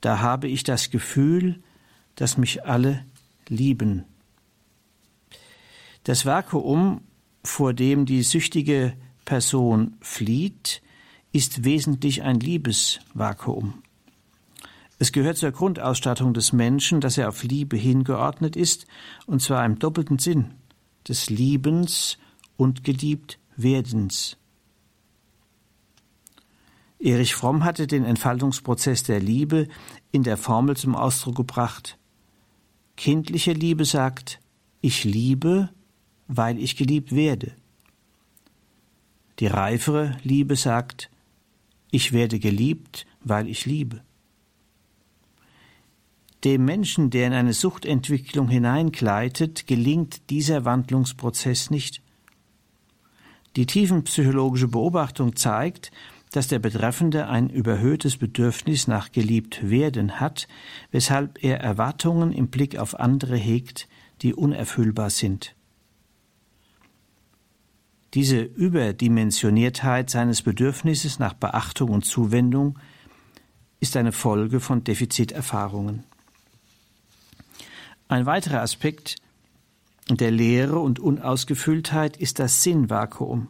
Da 0.01 0.21
habe 0.21 0.49
ich 0.49 0.65
das 0.65 0.91
Gefühl, 0.91 1.63
dass 2.17 2.37
mich 2.37 2.67
alle 2.67 3.05
lieben. 3.49 4.05
Das 6.03 6.27
Vakuum, 6.27 7.01
vor 7.45 7.75
dem 7.75 8.07
die 8.07 8.23
süchtige 8.23 8.95
Person 9.25 9.97
flieht, 10.01 10.83
ist 11.33 11.65
wesentlich 11.65 12.23
ein 12.23 12.41
Liebesvakuum. 12.41 13.83
Es 14.99 15.13
gehört 15.13 15.37
zur 15.37 15.51
Grundausstattung 15.51 16.33
des 16.33 16.53
Menschen, 16.53 17.01
dass 17.01 17.19
er 17.19 17.29
auf 17.29 17.43
Liebe 17.43 17.77
hingeordnet 17.77 18.57
ist, 18.57 18.87
und 19.27 19.43
zwar 19.43 19.65
im 19.65 19.79
doppelten 19.79 20.19
Sinn 20.19 20.55
des 21.07 21.29
Liebens 21.29 22.17
und 22.57 22.85
geliebt 22.85 23.39
Werdens. 23.57 24.37
Erich 26.99 27.35
Fromm 27.35 27.65
hatte 27.65 27.87
den 27.87 28.05
Entfaltungsprozess 28.05 29.03
der 29.03 29.21
Liebe 29.21 29.69
in 30.11 30.23
der 30.23 30.39
Formel 30.39 30.77
zum 30.77 30.95
Ausdruck 30.95 31.37
gebracht. 31.37 31.99
Kindliche 32.97 33.53
Liebe 33.53 33.85
sagt, 33.85 34.41
ich 34.81 35.05
liebe, 35.05 35.69
weil 36.29 36.59
ich 36.59 36.77
geliebt 36.77 37.15
werde. 37.15 37.53
Die 39.41 39.47
reifere 39.47 40.17
Liebe 40.23 40.57
sagt, 40.57 41.11
ich 41.91 42.13
werde 42.13 42.39
geliebt, 42.39 43.07
weil 43.23 43.49
ich 43.49 43.67
liebe. 43.67 44.03
Dem 46.45 46.65
Menschen, 46.65 47.11
der 47.11 47.27
in 47.27 47.33
eine 47.33 47.55
Suchtentwicklung 47.55 48.49
hineingleitet, 48.49 49.67
gelingt 49.67 50.29
dieser 50.29 50.65
Wandlungsprozess 50.65 51.71
nicht. 51.71 52.03
Die 53.57 53.67
tiefenpsychologische 53.67 54.69
Beobachtung 54.69 55.37
zeigt, 55.37 55.91
dass 56.33 56.49
der 56.49 56.59
Betreffende 56.59 57.29
ein 57.29 57.49
überhöhtes 57.49 58.17
Bedürfnis 58.17 58.89
nach 58.89 59.13
geliebt 59.13 59.71
werden 59.71 60.19
hat, 60.19 60.49
weshalb 60.91 61.43
er 61.43 61.61
Erwartungen 61.61 62.33
im 62.33 62.49
Blick 62.49 62.77
auf 62.77 62.99
andere 62.99 63.37
hegt, 63.37 63.89
die 64.23 64.35
unerfüllbar 64.35 65.11
sind. 65.11 65.55
Diese 68.15 68.43
Überdimensioniertheit 68.43 70.09
seines 70.09 70.43
Bedürfnisses 70.43 71.19
nach 71.19 71.35
Beachtung 71.35 71.91
und 71.91 72.05
Zuwendung 72.05 72.79
ist 73.81 73.97
eine 73.97 74.13
Folge 74.13 74.61
von 74.61 74.85
Defiziterfahrungen. 74.85 76.05
Ein 78.07 78.25
weiterer 78.25 78.61
Aspekt 78.61 79.17
der 80.09 80.31
Leere 80.31 80.79
und 80.79 81.01
Unausgefülltheit 81.01 82.17
ist 82.17 82.39
das 82.39 82.63
Sinnvakuum. 82.63 83.49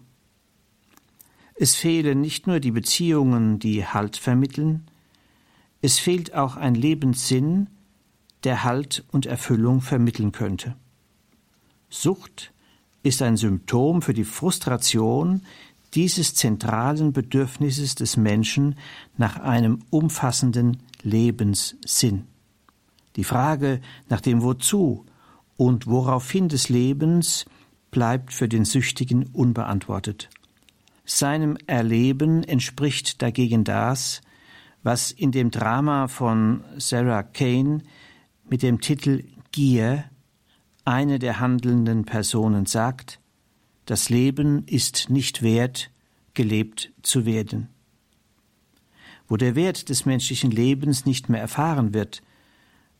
Es 1.56 1.74
fehlen 1.74 2.22
nicht 2.22 2.46
nur 2.46 2.58
die 2.58 2.70
Beziehungen, 2.70 3.58
die 3.58 3.86
Halt 3.86 4.16
vermitteln, 4.16 4.88
es 5.82 5.98
fehlt 5.98 6.32
auch 6.32 6.56
ein 6.56 6.74
Lebenssinn, 6.74 7.68
der 8.44 8.64
Halt 8.64 9.04
und 9.12 9.26
Erfüllung 9.26 9.82
vermitteln 9.82 10.32
könnte. 10.32 10.74
Sucht 11.90 12.53
ist 13.04 13.22
ein 13.22 13.36
Symptom 13.36 14.02
für 14.02 14.14
die 14.14 14.24
Frustration 14.24 15.42
dieses 15.94 16.34
zentralen 16.34 17.12
Bedürfnisses 17.12 17.94
des 17.94 18.16
Menschen 18.16 18.76
nach 19.16 19.36
einem 19.36 19.80
umfassenden 19.90 20.78
Lebenssinn. 21.02 22.24
Die 23.14 23.24
Frage 23.24 23.80
nach 24.08 24.20
dem 24.20 24.42
Wozu 24.42 25.06
und 25.56 25.86
woraufhin 25.86 26.48
des 26.48 26.68
Lebens 26.68 27.44
bleibt 27.92 28.32
für 28.32 28.48
den 28.48 28.64
Süchtigen 28.64 29.26
unbeantwortet. 29.32 30.30
Seinem 31.04 31.56
Erleben 31.66 32.42
entspricht 32.42 33.22
dagegen 33.22 33.62
das, 33.62 34.22
was 34.82 35.12
in 35.12 35.30
dem 35.30 35.50
Drama 35.50 36.08
von 36.08 36.64
Sarah 36.78 37.22
Kane 37.22 37.82
mit 38.48 38.62
dem 38.62 38.80
Titel 38.80 39.24
Gier 39.52 40.04
eine 40.84 41.18
der 41.18 41.40
handelnden 41.40 42.04
Personen 42.04 42.66
sagt, 42.66 43.20
das 43.86 44.08
Leben 44.08 44.64
ist 44.66 45.10
nicht 45.10 45.42
wert, 45.42 45.90
gelebt 46.34 46.92
zu 47.02 47.26
werden. 47.26 47.68
Wo 49.28 49.36
der 49.36 49.54
Wert 49.54 49.88
des 49.88 50.04
menschlichen 50.04 50.50
Lebens 50.50 51.06
nicht 51.06 51.28
mehr 51.28 51.40
erfahren 51.40 51.94
wird, 51.94 52.22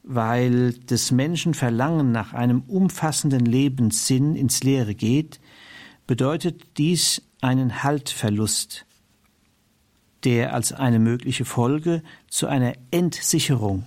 weil 0.02 0.74
des 0.74 1.10
Menschen 1.10 1.54
Verlangen 1.54 2.12
nach 2.12 2.32
einem 2.32 2.62
umfassenden 2.62 3.44
Lebenssinn 3.44 4.36
ins 4.36 4.62
Leere 4.62 4.94
geht, 4.94 5.40
bedeutet 6.06 6.62
dies 6.76 7.22
einen 7.40 7.82
Haltverlust, 7.82 8.86
der 10.24 10.54
als 10.54 10.72
eine 10.72 10.98
mögliche 10.98 11.44
Folge 11.44 12.02
zu 12.28 12.46
einer 12.46 12.74
Entsicherung 12.90 13.86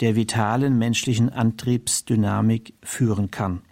der 0.00 0.16
vitalen 0.16 0.78
menschlichen 0.78 1.30
Antriebsdynamik 1.30 2.74
führen 2.82 3.30
kann. 3.30 3.62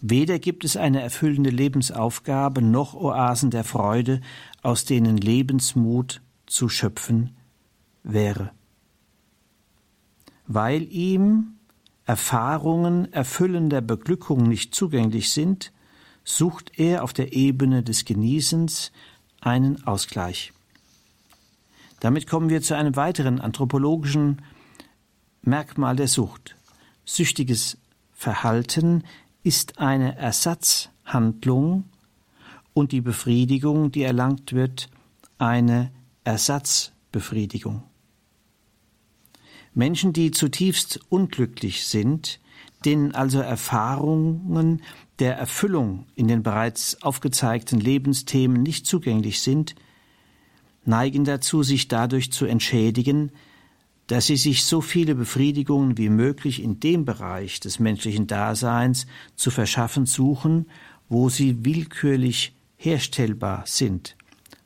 Weder 0.00 0.38
gibt 0.38 0.64
es 0.64 0.76
eine 0.76 1.00
erfüllende 1.00 1.50
Lebensaufgabe 1.50 2.62
noch 2.62 2.94
Oasen 2.94 3.50
der 3.50 3.64
Freude, 3.64 4.20
aus 4.62 4.84
denen 4.84 5.16
Lebensmut 5.16 6.20
zu 6.46 6.68
schöpfen 6.68 7.34
wäre. 8.02 8.50
Weil 10.46 10.82
ihm 10.92 11.54
Erfahrungen 12.04 13.12
erfüllender 13.12 13.80
Beglückung 13.80 14.48
nicht 14.48 14.74
zugänglich 14.74 15.32
sind, 15.32 15.72
sucht 16.22 16.78
er 16.78 17.02
auf 17.02 17.12
der 17.12 17.32
Ebene 17.32 17.82
des 17.82 18.04
Genießens 18.04 18.92
einen 19.40 19.84
Ausgleich. 19.86 20.52
Damit 22.00 22.26
kommen 22.28 22.48
wir 22.50 22.62
zu 22.62 22.76
einem 22.76 22.94
weiteren 22.94 23.40
anthropologischen 23.40 24.42
Merkmal 25.46 25.94
der 25.94 26.08
Sucht. 26.08 26.56
Süchtiges 27.04 27.78
Verhalten 28.12 29.04
ist 29.44 29.78
eine 29.78 30.16
Ersatzhandlung 30.16 31.84
und 32.74 32.90
die 32.90 33.00
Befriedigung, 33.00 33.92
die 33.92 34.02
erlangt 34.02 34.54
wird, 34.54 34.90
eine 35.38 35.92
Ersatzbefriedigung. 36.24 37.84
Menschen, 39.72 40.12
die 40.12 40.32
zutiefst 40.32 40.98
unglücklich 41.10 41.86
sind, 41.86 42.40
denen 42.84 43.14
also 43.14 43.38
Erfahrungen 43.38 44.82
der 45.20 45.36
Erfüllung 45.36 46.06
in 46.16 46.26
den 46.26 46.42
bereits 46.42 47.02
aufgezeigten 47.02 47.78
Lebensthemen 47.78 48.64
nicht 48.64 48.84
zugänglich 48.84 49.40
sind, 49.40 49.76
neigen 50.84 51.24
dazu, 51.24 51.62
sich 51.62 51.86
dadurch 51.86 52.32
zu 52.32 52.46
entschädigen, 52.46 53.30
dass 54.06 54.26
sie 54.26 54.36
sich 54.36 54.64
so 54.64 54.80
viele 54.80 55.14
Befriedigungen 55.14 55.98
wie 55.98 56.08
möglich 56.08 56.62
in 56.62 56.78
dem 56.78 57.04
Bereich 57.04 57.60
des 57.60 57.78
menschlichen 57.78 58.26
Daseins 58.26 59.06
zu 59.34 59.50
verschaffen 59.50 60.06
suchen, 60.06 60.66
wo 61.08 61.28
sie 61.28 61.64
willkürlich 61.64 62.54
herstellbar 62.76 63.64
sind, 63.66 64.16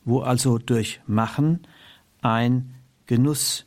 wo 0.04 0.20
also 0.20 0.58
durch 0.58 1.00
Machen 1.06 1.66
ein 2.20 2.74
Genuss 3.06 3.66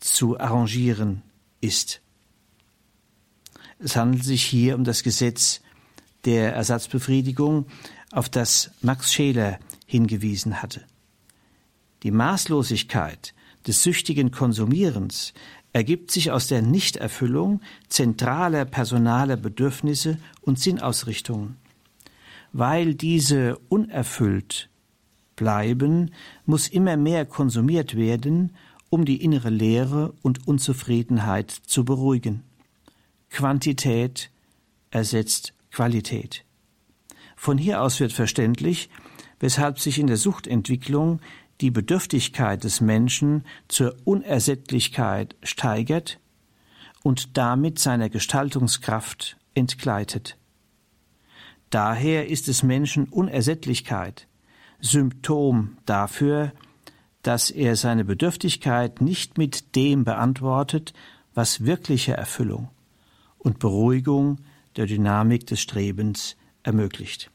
zu 0.00 0.38
arrangieren 0.38 1.22
ist. 1.60 2.00
Es 3.78 3.96
handelt 3.96 4.24
sich 4.24 4.42
hier 4.42 4.74
um 4.74 4.84
das 4.84 5.02
Gesetz 5.02 5.60
der 6.24 6.54
Ersatzbefriedigung, 6.54 7.66
auf 8.10 8.28
das 8.28 8.70
Max 8.80 9.12
Scheler 9.12 9.58
hingewiesen 9.86 10.62
hatte. 10.62 10.84
Die 12.02 12.10
Maßlosigkeit 12.10 13.34
des 13.66 13.82
süchtigen 13.82 14.30
Konsumierens 14.30 15.34
ergibt 15.72 16.10
sich 16.10 16.30
aus 16.30 16.46
der 16.46 16.62
Nichterfüllung 16.62 17.60
zentraler 17.88 18.64
personaler 18.64 19.36
Bedürfnisse 19.36 20.18
und 20.40 20.58
Sinnausrichtungen. 20.58 21.56
Weil 22.52 22.94
diese 22.94 23.58
unerfüllt 23.68 24.70
bleiben, 25.34 26.12
muss 26.46 26.68
immer 26.68 26.96
mehr 26.96 27.26
konsumiert 27.26 27.96
werden, 27.96 28.56
um 28.88 29.04
die 29.04 29.22
innere 29.22 29.50
Leere 29.50 30.14
und 30.22 30.46
Unzufriedenheit 30.46 31.50
zu 31.50 31.84
beruhigen. 31.84 32.42
Quantität 33.28 34.30
ersetzt 34.90 35.52
Qualität. 35.70 36.44
Von 37.36 37.58
hier 37.58 37.82
aus 37.82 38.00
wird 38.00 38.14
verständlich, 38.14 38.88
weshalb 39.40 39.78
sich 39.78 39.98
in 39.98 40.06
der 40.06 40.16
Suchtentwicklung 40.16 41.20
die 41.60 41.70
Bedürftigkeit 41.70 42.64
des 42.64 42.80
Menschen 42.80 43.44
zur 43.68 43.96
Unersättlichkeit 44.04 45.36
steigert 45.42 46.18
und 47.02 47.36
damit 47.36 47.78
seiner 47.78 48.10
Gestaltungskraft 48.10 49.36
entgleitet. 49.54 50.36
Daher 51.70 52.28
ist 52.28 52.48
des 52.48 52.62
Menschen 52.62 53.04
Unersättlichkeit 53.04 54.28
Symptom 54.80 55.78
dafür, 55.86 56.52
dass 57.22 57.50
er 57.50 57.76
seine 57.76 58.04
Bedürftigkeit 58.04 59.00
nicht 59.00 59.38
mit 59.38 59.74
dem 59.74 60.04
beantwortet, 60.04 60.92
was 61.34 61.64
wirkliche 61.64 62.12
Erfüllung 62.12 62.70
und 63.38 63.58
Beruhigung 63.58 64.38
der 64.76 64.86
Dynamik 64.86 65.46
des 65.46 65.60
Strebens 65.60 66.36
ermöglicht. 66.62 67.30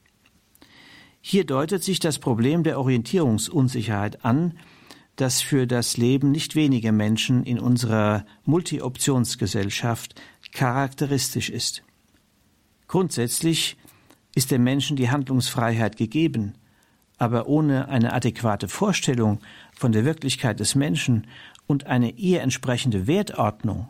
Hier 1.21 1.45
deutet 1.45 1.83
sich 1.83 1.99
das 1.99 2.17
Problem 2.17 2.63
der 2.63 2.79
Orientierungsunsicherheit 2.79 4.25
an, 4.25 4.57
das 5.15 5.41
für 5.41 5.67
das 5.67 5.97
Leben 5.97 6.31
nicht 6.31 6.55
weniger 6.55 6.91
Menschen 6.91 7.43
in 7.43 7.59
unserer 7.59 8.25
Multi-Optionsgesellschaft 8.45 10.19
charakteristisch 10.51 11.49
ist. 11.49 11.83
Grundsätzlich 12.87 13.77
ist 14.33 14.49
dem 14.51 14.63
Menschen 14.63 14.97
die 14.97 15.11
Handlungsfreiheit 15.11 15.95
gegeben, 15.95 16.55
aber 17.17 17.47
ohne 17.47 17.87
eine 17.89 18.13
adäquate 18.13 18.67
Vorstellung 18.67 19.41
von 19.75 19.91
der 19.91 20.05
Wirklichkeit 20.05 20.59
des 20.59 20.73
Menschen 20.73 21.27
und 21.67 21.85
eine 21.85 22.11
ihr 22.11 22.41
entsprechende 22.41 23.05
Wertordnung 23.05 23.87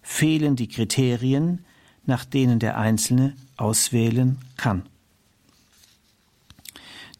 fehlen 0.00 0.56
die 0.56 0.68
Kriterien, 0.68 1.64
nach 2.06 2.24
denen 2.24 2.58
der 2.58 2.78
Einzelne 2.78 3.34
auswählen 3.58 4.38
kann. 4.56 4.88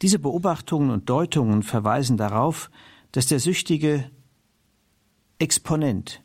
Diese 0.03 0.19
Beobachtungen 0.19 0.91
und 0.91 1.09
Deutungen 1.09 1.62
verweisen 1.62 2.17
darauf, 2.17 2.71
dass 3.12 3.27
der 3.27 3.38
Süchtige 3.38 4.11
Exponent 5.38 6.23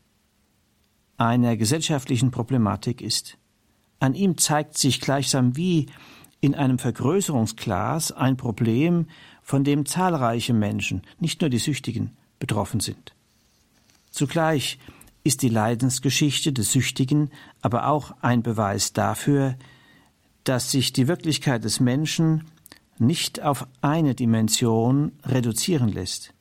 einer 1.18 1.58
gesellschaftlichen 1.58 2.32
Problematik 2.32 3.02
ist. 3.02 3.38
An 4.00 4.16
ihm 4.16 4.38
zeigt 4.38 4.78
sich 4.78 5.00
gleichsam 5.00 5.56
wie 5.56 5.88
in 6.42 6.56
einem 6.56 6.80
Vergrößerungsglas 6.80 8.12
ein 8.12 8.38
Problem, 8.38 9.08
von 9.42 9.64
dem 9.64 9.86
zahlreiche 9.86 10.54
Menschen, 10.54 11.04
nicht 11.20 11.42
nur 11.42 11.50
die 11.50 11.58
Süchtigen, 11.58 12.18
betroffen 12.38 12.80
sind. 12.80 13.16
Zugleich 14.12 14.78
ist 15.24 15.42
die 15.42 15.50
Leidensgeschichte 15.50 16.52
des 16.52 16.72
Süchtigen 16.72 17.32
aber 17.62 17.88
auch 17.88 18.12
ein 18.22 18.44
Beweis 18.44 18.94
dafür, 18.94 19.56
dass 20.44 20.72
sich 20.72 20.94
die 20.94 21.08
Wirklichkeit 21.08 21.64
des 21.64 21.80
Menschen 21.80 22.44
nicht 23.00 23.42
auf 23.42 23.68
eine 23.82 24.16
Dimension 24.16 25.12
reduzieren 25.24 25.90
lässt. 25.90 26.34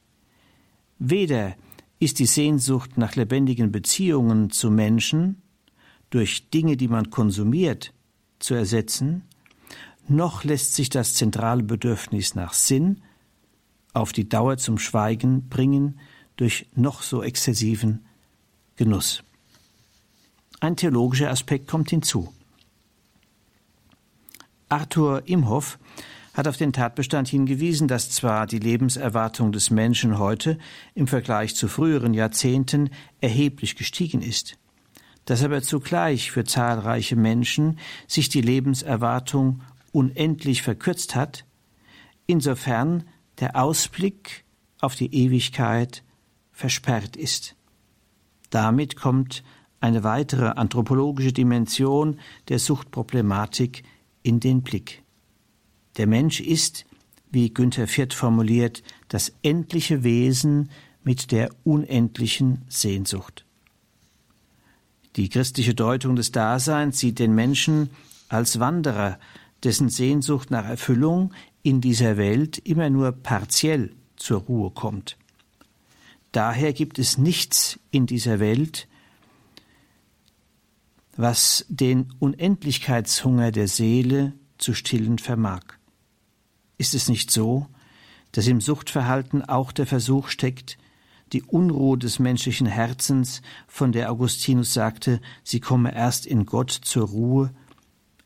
Weder 0.98 1.54
ist 1.98 2.18
die 2.18 2.26
Sehnsucht 2.26 2.98
nach 2.98 3.16
lebendigen 3.16 3.72
Beziehungen 3.72 4.50
zu 4.50 4.70
Menschen 4.70 5.42
durch 6.10 6.50
Dinge, 6.50 6.76
die 6.76 6.88
man 6.88 7.10
konsumiert, 7.10 7.92
zu 8.38 8.54
ersetzen, 8.54 9.22
noch 10.08 10.44
lässt 10.44 10.74
sich 10.74 10.88
das 10.88 11.14
zentrale 11.14 11.62
Bedürfnis 11.62 12.34
nach 12.34 12.52
Sinn 12.52 13.02
auf 13.92 14.12
die 14.12 14.28
Dauer 14.28 14.58
zum 14.58 14.78
Schweigen 14.78 15.48
bringen 15.48 15.98
durch 16.36 16.66
noch 16.74 17.02
so 17.02 17.22
exzessiven 17.22 18.04
Genuss. 18.76 19.22
Ein 20.60 20.76
theologischer 20.76 21.30
Aspekt 21.30 21.66
kommt 21.66 21.90
hinzu. 21.90 22.32
Arthur 24.68 25.22
Imhoff 25.26 25.78
hat 26.36 26.46
auf 26.46 26.58
den 26.58 26.74
Tatbestand 26.74 27.28
hingewiesen, 27.28 27.88
dass 27.88 28.10
zwar 28.10 28.46
die 28.46 28.58
Lebenserwartung 28.58 29.52
des 29.52 29.70
Menschen 29.70 30.18
heute 30.18 30.58
im 30.94 31.06
Vergleich 31.06 31.56
zu 31.56 31.66
früheren 31.66 32.12
Jahrzehnten 32.12 32.90
erheblich 33.22 33.74
gestiegen 33.74 34.20
ist, 34.20 34.58
dass 35.24 35.42
aber 35.42 35.62
zugleich 35.62 36.30
für 36.30 36.44
zahlreiche 36.44 37.16
Menschen 37.16 37.78
sich 38.06 38.28
die 38.28 38.42
Lebenserwartung 38.42 39.62
unendlich 39.92 40.60
verkürzt 40.60 41.14
hat, 41.14 41.46
insofern 42.26 43.04
der 43.40 43.56
Ausblick 43.56 44.44
auf 44.78 44.94
die 44.94 45.14
Ewigkeit 45.14 46.04
versperrt 46.52 47.16
ist. 47.16 47.56
Damit 48.50 48.96
kommt 48.96 49.42
eine 49.80 50.04
weitere 50.04 50.48
anthropologische 50.48 51.32
Dimension 51.32 52.20
der 52.48 52.58
Suchtproblematik 52.58 53.84
in 54.22 54.38
den 54.38 54.62
Blick. 54.62 55.05
Der 55.96 56.06
Mensch 56.06 56.40
ist, 56.40 56.84
wie 57.30 57.52
Günther 57.52 57.86
Viert 57.86 58.14
formuliert, 58.14 58.82
das 59.08 59.32
endliche 59.42 60.04
Wesen 60.04 60.70
mit 61.02 61.32
der 61.32 61.50
unendlichen 61.64 62.62
Sehnsucht. 62.68 63.44
Die 65.16 65.28
christliche 65.28 65.74
Deutung 65.74 66.16
des 66.16 66.32
Daseins 66.32 66.98
sieht 66.98 67.18
den 67.18 67.34
Menschen 67.34 67.90
als 68.28 68.60
Wanderer, 68.60 69.18
dessen 69.62 69.88
Sehnsucht 69.88 70.50
nach 70.50 70.66
Erfüllung 70.66 71.32
in 71.62 71.80
dieser 71.80 72.16
Welt 72.16 72.58
immer 72.58 72.90
nur 72.90 73.12
partiell 73.12 73.94
zur 74.16 74.40
Ruhe 74.40 74.70
kommt. 74.70 75.16
Daher 76.32 76.72
gibt 76.74 76.98
es 76.98 77.16
nichts 77.16 77.78
in 77.90 78.06
dieser 78.06 78.40
Welt, 78.40 78.88
was 81.16 81.64
den 81.70 82.12
Unendlichkeitshunger 82.18 83.52
der 83.52 83.68
Seele 83.68 84.34
zu 84.58 84.74
stillen 84.74 85.18
vermag. 85.18 85.62
Ist 86.78 86.94
es 86.94 87.08
nicht 87.08 87.30
so, 87.30 87.66
dass 88.32 88.46
im 88.46 88.60
Suchtverhalten 88.60 89.44
auch 89.44 89.72
der 89.72 89.86
Versuch 89.86 90.28
steckt, 90.28 90.78
die 91.32 91.42
Unruhe 91.42 91.98
des 91.98 92.18
menschlichen 92.18 92.66
Herzens, 92.66 93.42
von 93.66 93.92
der 93.92 94.12
Augustinus 94.12 94.72
sagte, 94.74 95.20
sie 95.42 95.60
komme 95.60 95.94
erst 95.94 96.26
in 96.26 96.46
Gott 96.46 96.70
zur 96.70 97.08
Ruhe, 97.08 97.50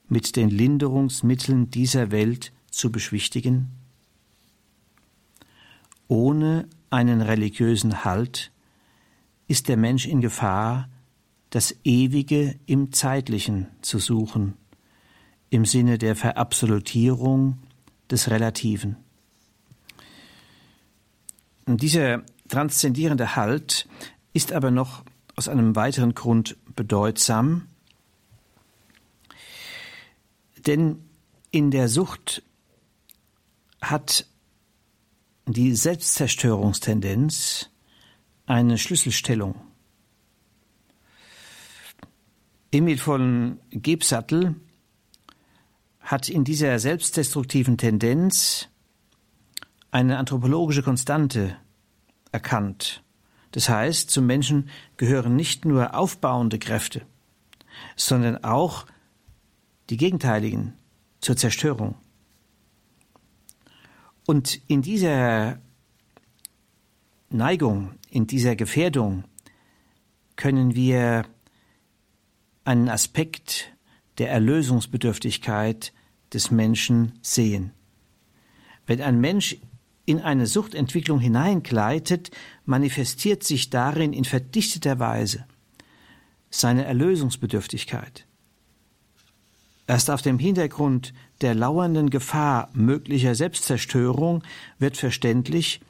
mit 0.09 0.37
den 0.37 0.51
Linderungsmitteln 0.51 1.71
dieser 1.71 2.11
Welt 2.11 2.53
zu 2.71 2.91
beschwichtigen? 2.91 3.69
Ohne 6.09 6.69
einen 6.91 7.21
religiösen 7.21 8.05
Halt 8.05 8.51
ist 9.47 9.69
der 9.69 9.77
Mensch 9.77 10.07
in 10.07 10.21
Gefahr, 10.21 10.89
das 11.51 11.75
Ewige 11.85 12.59
im 12.67 12.93
Zeitlichen 12.93 13.69
zu 13.81 13.99
suchen, 13.99 14.55
im 15.51 15.65
Sinne 15.65 15.99
der 15.99 16.17
Verabsolutierung 16.17 17.59
des 18.11 18.31
Relativen. 18.31 18.97
Und 21.67 21.83
dieser 21.83 22.23
transzendierende 22.49 23.37
Halt 23.37 23.89
ist 24.33 24.53
aber 24.53 24.71
noch 24.71 25.05
aus 25.37 25.49
einem 25.49 25.77
weiteren 25.77 26.15
Grund 26.15 26.57
bedeutsam, 26.75 27.69
denn 30.67 31.05
in 31.51 31.71
der 31.71 31.89
Sucht 31.89 32.43
hat 33.81 34.27
die 35.47 35.75
Selbstzerstörungstendenz 35.75 37.71
eine 38.47 38.79
Schlüsselstellung. 38.79 39.55
Emil 42.73 42.99
von 42.99 43.59
Gebsattel 43.71 44.55
hat 46.11 46.29
in 46.29 46.43
dieser 46.43 46.77
selbstdestruktiven 46.81 47.79
Tendenz 47.79 48.69
eine 49.93 50.19
anthropologische 50.19 50.83
Konstante 50.83 51.57
erkannt. 52.33 53.05
Das 53.53 53.69
heißt, 53.69 54.11
zum 54.11 54.27
Menschen 54.27 54.71
gehören 54.97 55.37
nicht 55.37 55.65
nur 55.65 55.95
aufbauende 55.95 56.59
Kräfte, 56.59 57.07
sondern 57.95 58.43
auch 58.43 58.87
die 59.89 59.97
gegenteiligen 59.97 60.73
zur 61.21 61.37
Zerstörung. 61.37 61.95
Und 64.27 64.61
in 64.67 64.83
dieser 64.83 65.61
Neigung, 67.29 67.93
in 68.11 68.27
dieser 68.27 68.57
Gefährdung 68.57 69.23
können 70.35 70.75
wir 70.75 71.25
einen 72.65 72.89
Aspekt 72.89 73.73
der 74.19 74.33
Erlösungsbedürftigkeit 74.33 75.93
des 76.33 76.51
Menschen 76.51 77.19
sehen. 77.23 77.73
Wenn 78.87 79.01
ein 79.01 79.21
Mensch 79.21 79.57
in 80.05 80.21
eine 80.21 80.47
Suchtentwicklung 80.47 81.21
hineingleitet, 81.21 82.31
manifestiert 82.65 83.45
sich 83.45 83.71
darin 83.71 84.13
in 84.13 84.25
verdichteter 84.25 84.99
Weise 84.99 85.45
seine 86.51 86.85
Erlösungsbedürftigkeit. 86.85 88.27
Erst 89.87 90.11
auf 90.11 90.23
dem 90.23 90.39
Hintergrund 90.39 91.13
der 91.41 91.55
lauernden 91.55 92.11
Gefahr 92.11 92.71
möglicher 92.75 93.35
Selbstzerstörung 93.35 94.43
wird 94.79 94.97
verständlich, 94.97 95.81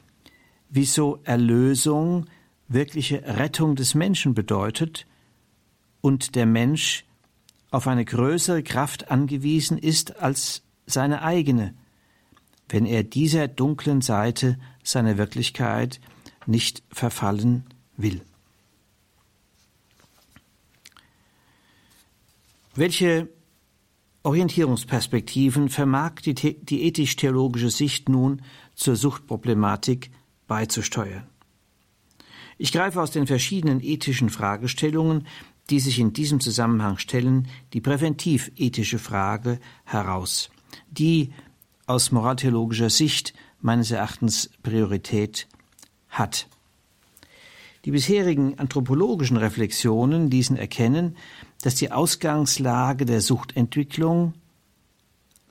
wieso 0.68 1.20
Erlösung 1.24 2.26
wirkliche 2.68 3.22
Rettung 3.24 3.76
des 3.76 3.94
Menschen 3.94 4.34
bedeutet 4.34 5.06
und 6.00 6.34
der 6.34 6.46
Mensch 6.46 7.04
auf 7.70 7.86
eine 7.86 8.04
größere 8.04 8.62
Kraft 8.62 9.10
angewiesen 9.10 9.78
ist 9.78 10.18
als 10.20 10.62
seine 10.86 11.22
eigene, 11.22 11.74
wenn 12.68 12.86
er 12.86 13.02
dieser 13.02 13.48
dunklen 13.48 14.00
Seite 14.00 14.58
seiner 14.82 15.18
Wirklichkeit 15.18 16.00
nicht 16.46 16.82
verfallen 16.90 17.64
will. 17.96 18.22
Welche 22.74 23.28
Orientierungsperspektiven 24.22 25.68
vermag 25.68 26.16
die, 26.24 26.34
die 26.34 26.82
ethisch-theologische 26.84 27.70
Sicht 27.70 28.08
nun 28.08 28.42
zur 28.74 28.96
Suchtproblematik 28.96 30.10
beizusteuern? 30.46 31.26
Ich 32.58 32.72
greife 32.72 33.00
aus 33.00 33.10
den 33.10 33.26
verschiedenen 33.26 33.80
ethischen 33.82 34.28
Fragestellungen 34.28 35.26
die 35.70 35.80
sich 35.80 35.98
in 35.98 36.12
diesem 36.12 36.40
Zusammenhang 36.40 36.98
stellen, 36.98 37.48
die 37.72 37.80
präventiv-ethische 37.80 38.98
Frage 38.98 39.60
heraus, 39.84 40.50
die 40.90 41.32
aus 41.86 42.12
moraltheologischer 42.12 42.90
Sicht 42.90 43.34
meines 43.60 43.90
Erachtens 43.90 44.50
Priorität 44.62 45.48
hat. 46.08 46.48
Die 47.84 47.92
bisherigen 47.92 48.58
anthropologischen 48.58 49.36
Reflexionen 49.36 50.30
ließen 50.30 50.56
erkennen, 50.56 51.16
dass 51.62 51.74
die 51.76 51.90
Ausgangslage 51.92 53.06
der 53.06 53.20
Suchtentwicklung 53.20 54.34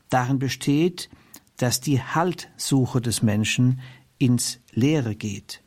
darin 0.09 0.39
besteht, 0.39 1.09
dass 1.57 1.81
die 1.81 2.01
Haltsuche 2.01 3.01
des 3.01 3.21
Menschen 3.21 3.79
ins 4.17 4.59
Leere 4.71 5.15
geht. 5.15 5.61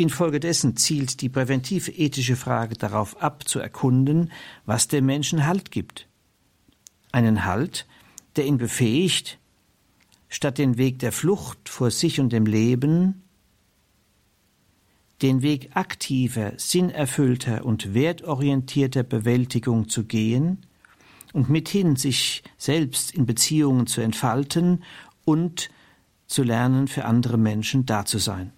Infolgedessen 0.00 0.76
zielt 0.76 1.20
die 1.20 1.28
präventiv-ethische 1.28 2.36
Frage 2.36 2.74
darauf 2.74 3.20
ab, 3.22 3.46
zu 3.46 3.58
erkunden, 3.58 4.32
was 4.64 4.88
dem 4.88 5.06
Menschen 5.06 5.46
Halt 5.46 5.70
gibt. 5.70 6.08
Einen 7.12 7.44
Halt, 7.44 7.86
der 8.36 8.46
ihn 8.46 8.58
befähigt, 8.58 9.38
statt 10.28 10.58
den 10.58 10.78
Weg 10.78 11.00
der 11.00 11.12
Flucht 11.12 11.68
vor 11.68 11.90
sich 11.90 12.18
und 12.18 12.32
dem 12.32 12.46
Leben, 12.46 13.22
den 15.22 15.42
Weg 15.42 15.70
aktiver, 15.74 16.52
sinnerfüllter 16.56 17.64
und 17.64 17.92
wertorientierter 17.92 19.02
Bewältigung 19.02 19.88
zu 19.88 20.04
gehen 20.04 20.64
und 21.32 21.50
mithin 21.50 21.96
sich 21.96 22.42
selbst 22.56 23.12
in 23.12 23.26
Beziehungen 23.26 23.86
zu 23.86 24.00
entfalten 24.00 24.82
und 25.24 25.70
zu 26.26 26.42
lernen, 26.42 26.88
für 26.88 27.04
andere 27.04 27.36
Menschen 27.36 27.84
da 27.84 28.06
zu 28.06 28.18
sein. 28.18 28.52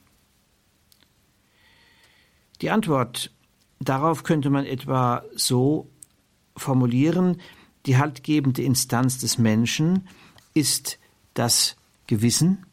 Die 2.63 2.71
Antwort 2.71 3.33
darauf 3.81 4.23
könnte 4.23 4.49
man 4.49 4.65
etwa 4.65 5.25
so 5.35 5.91
formulieren, 6.57 7.41
die 7.87 7.99
haltgebende 7.99 8.63
Instanz 8.63 9.19
des 9.19 9.37
Menschen 9.37 10.07
ist 10.55 11.01
das 11.35 11.75
Gewissen, 12.07 12.65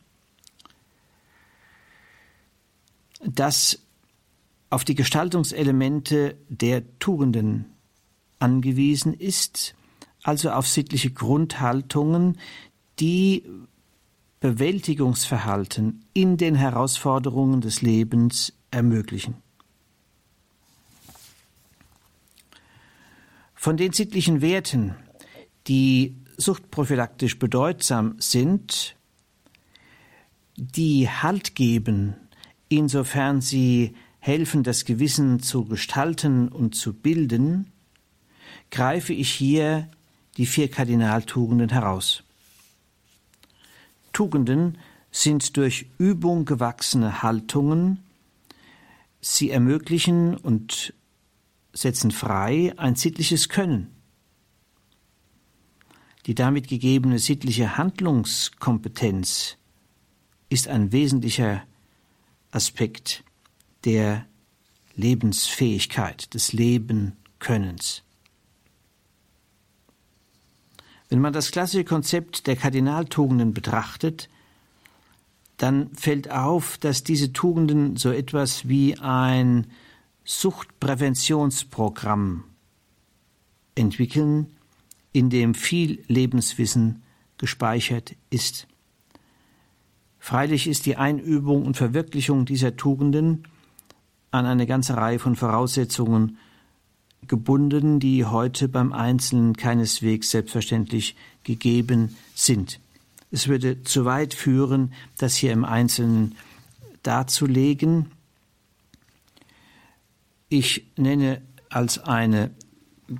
das 3.25 3.79
auf 4.69 4.83
die 4.83 4.93
Gestaltungselemente 4.93 6.37
der 6.49 6.83
Tugenden 6.99 7.65
angewiesen 8.37 9.15
ist, 9.15 9.73
also 10.21 10.51
auf 10.51 10.67
sittliche 10.67 11.09
Grundhaltungen, 11.09 12.37
die 12.99 13.43
Bewältigungsverhalten 14.39 16.05
in 16.13 16.37
den 16.37 16.53
Herausforderungen 16.53 17.61
des 17.61 17.81
Lebens 17.81 18.53
ermöglichen. 18.69 19.48
Von 23.61 23.75
den 23.75 23.91
sittlichen 23.91 24.39
Werten, 24.39 24.95
die 25.67 26.15
suchtprophylaktisch 26.37 27.39
bedeutsam 27.39 28.15
sind, 28.17 28.95
die 30.55 31.09
Halt 31.09 31.55
geben, 31.55 32.15
insofern 32.69 33.41
sie 33.41 33.95
helfen, 34.19 34.63
das 34.63 34.85
Gewissen 34.85 35.41
zu 35.41 35.65
gestalten 35.65 36.47
und 36.47 36.73
zu 36.73 36.93
bilden, 36.93 37.69
greife 38.71 39.11
ich 39.11 39.29
hier 39.29 39.89
die 40.37 40.45
vier 40.45 40.71
Kardinaltugenden 40.71 41.67
heraus. 41.67 42.23
Tugenden 44.13 44.77
sind 45.11 45.57
durch 45.57 45.87
Übung 45.97 46.45
gewachsene 46.45 47.23
Haltungen, 47.23 47.99
sie 49.19 49.49
ermöglichen 49.49 50.37
und 50.37 50.93
setzen 51.79 52.11
frei 52.11 52.73
ein 52.77 52.95
sittliches 52.95 53.49
Können. 53.49 53.95
Die 56.25 56.35
damit 56.35 56.67
gegebene 56.67 57.19
sittliche 57.19 57.77
Handlungskompetenz 57.77 59.57
ist 60.49 60.67
ein 60.67 60.91
wesentlicher 60.91 61.63
Aspekt 62.51 63.23
der 63.85 64.25
Lebensfähigkeit, 64.95 66.33
des 66.33 66.51
Lebenkönnens. 66.51 68.03
Wenn 71.07 71.21
man 71.21 71.33
das 71.33 71.51
klassische 71.51 71.85
Konzept 71.85 72.45
der 72.45 72.55
Kardinaltugenden 72.55 73.53
betrachtet, 73.53 74.29
dann 75.57 75.93
fällt 75.95 76.29
auf, 76.29 76.77
dass 76.77 77.03
diese 77.03 77.33
Tugenden 77.33 77.95
so 77.95 78.11
etwas 78.11 78.67
wie 78.67 78.97
ein 78.99 79.67
Suchtpräventionsprogramm 80.29 82.43
entwickeln, 83.73 84.55
in 85.11 85.31
dem 85.31 85.55
viel 85.55 86.03
Lebenswissen 86.07 87.01
gespeichert 87.39 88.15
ist. 88.29 88.67
Freilich 90.19 90.67
ist 90.67 90.85
die 90.85 90.97
Einübung 90.97 91.65
und 91.65 91.77
Verwirklichung 91.77 92.45
dieser 92.45 92.75
Tugenden 92.75 93.47
an 94.29 94.45
eine 94.45 94.67
ganze 94.67 94.97
Reihe 94.97 95.17
von 95.17 95.35
Voraussetzungen 95.35 96.37
gebunden, 97.27 97.99
die 97.99 98.23
heute 98.23 98.69
beim 98.69 98.93
Einzelnen 98.93 99.57
keineswegs 99.57 100.29
selbstverständlich 100.29 101.15
gegeben 101.43 102.15
sind. 102.35 102.79
Es 103.31 103.47
würde 103.47 103.81
zu 103.81 104.05
weit 104.05 104.35
führen, 104.35 104.93
das 105.17 105.35
hier 105.35 105.53
im 105.53 105.65
Einzelnen 105.65 106.35
darzulegen. 107.01 108.11
Ich 110.49 110.87
nenne 110.97 111.41
als 111.69 111.99
eine 111.99 112.49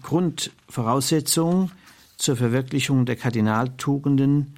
Grundvoraussetzung 0.01 1.71
zur 2.17 2.35
Verwirklichung 2.35 3.05
der 3.05 3.15
Kardinaltugenden 3.15 4.55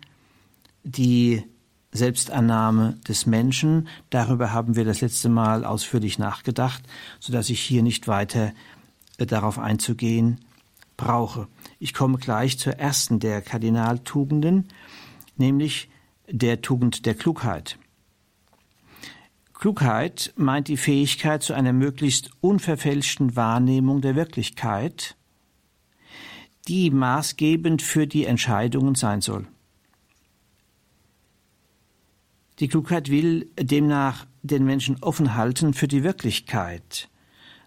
die 0.84 1.44
Selbstannahme 1.92 2.98
des 3.08 3.26
Menschen. 3.26 3.90
Darüber 4.10 4.54
haben 4.54 4.78
wir 4.78 4.86
das 4.86 5.02
letzte 5.02 5.28
Mal 5.28 5.66
ausführlich 5.66 6.18
nachgedacht, 6.18 6.82
so 7.20 7.34
dass 7.34 7.50
ich 7.50 7.60
hier 7.60 7.84
nicht 7.84 8.08
weiter 8.08 8.54
äh, 9.18 9.26
darauf 9.26 9.60
einzugehen 9.60 10.40
brauche. 10.96 11.48
Ich 11.80 11.94
komme 11.94 12.18
gleich 12.18 12.58
zur 12.58 12.74
ersten 12.74 13.20
der 13.20 13.42
Kardinaltugenden, 13.42 14.70
nämlich 15.36 15.90
der 16.30 16.62
Tugend 16.62 17.06
der 17.06 17.16
Klugheit. 17.16 17.78
Klugheit 19.62 20.34
meint 20.38 20.70
die 20.70 20.76
Fähigkeit 20.76 21.44
zu 21.44 21.54
einer 21.54 21.72
möglichst 21.72 22.32
unverfälschten 22.42 23.36
Wahrnehmung 23.36 24.02
der 24.02 24.16
Wirklichkeit, 24.16 25.16
die 26.68 26.90
maßgebend 26.90 27.84
für 27.84 28.08
die 28.08 28.26
Entscheidungen 28.26 28.96
sein 28.96 29.22
soll. 29.22 29.46
Die 32.60 32.70
Klugheit 32.70 33.12
will 33.12 33.52
demnach 33.56 34.26
den 34.42 34.66
Menschen 34.66 34.98
offen 35.04 35.36
halten 35.36 35.76
für 35.76 35.88
die 35.88 36.04
Wirklichkeit, 36.04 37.08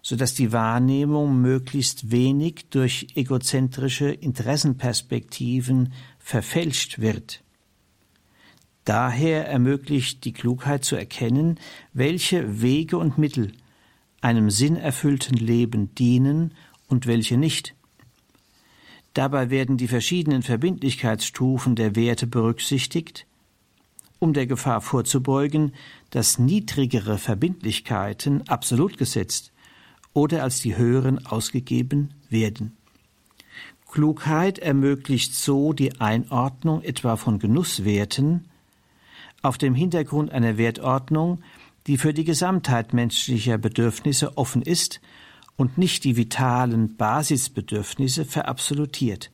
so 0.01 0.17
dass 0.17 0.33
die 0.33 0.51
Wahrnehmung 0.51 1.39
möglichst 1.39 2.11
wenig 2.11 2.65
durch 2.71 3.07
egozentrische 3.15 4.09
Interessenperspektiven 4.11 5.93
verfälscht 6.19 6.99
wird. 6.99 7.44
Daher 8.85 9.47
ermöglicht 9.47 10.25
die 10.25 10.33
Klugheit 10.33 10.85
zu 10.85 10.95
erkennen, 10.95 11.59
welche 11.93 12.61
Wege 12.61 12.97
und 12.97 13.17
Mittel 13.17 13.51
einem 14.21 14.49
sinnerfüllten 14.49 15.37
Leben 15.37 15.93
dienen 15.95 16.53
und 16.87 17.07
welche 17.07 17.37
nicht. 17.37 17.75
Dabei 19.13 19.49
werden 19.49 19.77
die 19.77 19.87
verschiedenen 19.87 20.43
Verbindlichkeitsstufen 20.43 21.75
der 21.75 21.95
Werte 21.95 22.27
berücksichtigt, 22.27 23.25
um 24.19 24.33
der 24.33 24.45
Gefahr 24.45 24.81
vorzubeugen, 24.81 25.73
dass 26.09 26.39
niedrigere 26.39 27.17
Verbindlichkeiten 27.17 28.47
absolut 28.47 28.97
gesetzt 28.97 29.51
oder 30.13 30.43
als 30.43 30.59
die 30.59 30.77
höheren 30.77 31.25
ausgegeben 31.25 32.13
werden. 32.29 32.77
Klugheit 33.89 34.59
ermöglicht 34.59 35.33
so 35.33 35.73
die 35.73 35.99
Einordnung 36.01 36.81
etwa 36.81 37.15
von 37.15 37.39
Genusswerten 37.39 38.45
auf 39.45 39.57
dem 39.57 39.75
Hintergrund 39.75 40.31
einer 40.31 40.57
Wertordnung, 40.57 41.43
die 41.87 41.97
für 41.97 42.13
die 42.13 42.23
Gesamtheit 42.23 42.93
menschlicher 42.93 43.57
Bedürfnisse 43.57 44.37
offen 44.37 44.63
ist 44.63 45.01
und 45.55 45.77
nicht 45.77 46.03
die 46.03 46.17
vitalen 46.17 46.97
Basisbedürfnisse 46.97 48.25
verabsolutiert. 48.25 49.31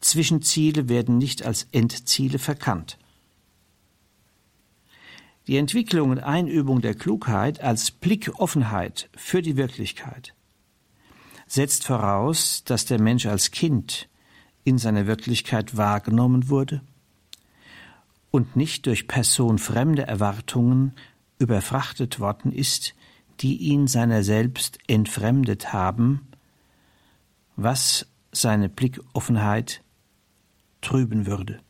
Zwischenziele 0.00 0.88
werden 0.88 1.18
nicht 1.18 1.44
als 1.44 1.68
Endziele 1.72 2.38
verkannt. 2.38 2.98
Die 5.46 5.58
Entwicklung 5.58 6.10
und 6.10 6.20
Einübung 6.20 6.80
der 6.80 6.94
Klugheit 6.94 7.60
als 7.60 7.90
Blickoffenheit 7.90 9.10
für 9.14 9.42
die 9.42 9.56
Wirklichkeit 9.56 10.34
setzt 11.46 11.84
voraus, 11.84 12.64
dass 12.64 12.86
der 12.86 13.00
Mensch 13.00 13.26
als 13.26 13.50
Kind 13.50 14.08
in 14.64 14.78
seiner 14.78 15.06
Wirklichkeit 15.06 15.76
wahrgenommen 15.76 16.48
wurde 16.48 16.80
und 18.32 18.56
nicht 18.56 18.86
durch 18.86 19.06
personfremde 19.06 20.02
Erwartungen 20.02 20.94
überfrachtet 21.38 22.18
worden 22.18 22.50
ist, 22.50 22.94
die 23.40 23.58
ihn 23.58 23.86
seiner 23.86 24.24
selbst 24.24 24.78
entfremdet 24.88 25.72
haben, 25.72 26.26
was 27.56 28.06
seine 28.32 28.68
Blickoffenheit 28.68 29.82
trüben 30.80 31.26
würde. 31.26 31.60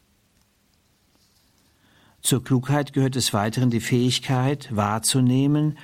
Zur 2.21 2.45
Klugheit 2.45 2.93
gehört 2.93 3.17
des 3.17 3.35
Weiteren 3.35 3.71
die 3.71 3.81
Fähigkeit 3.81 4.75
wahrzunehmen, 4.75 5.79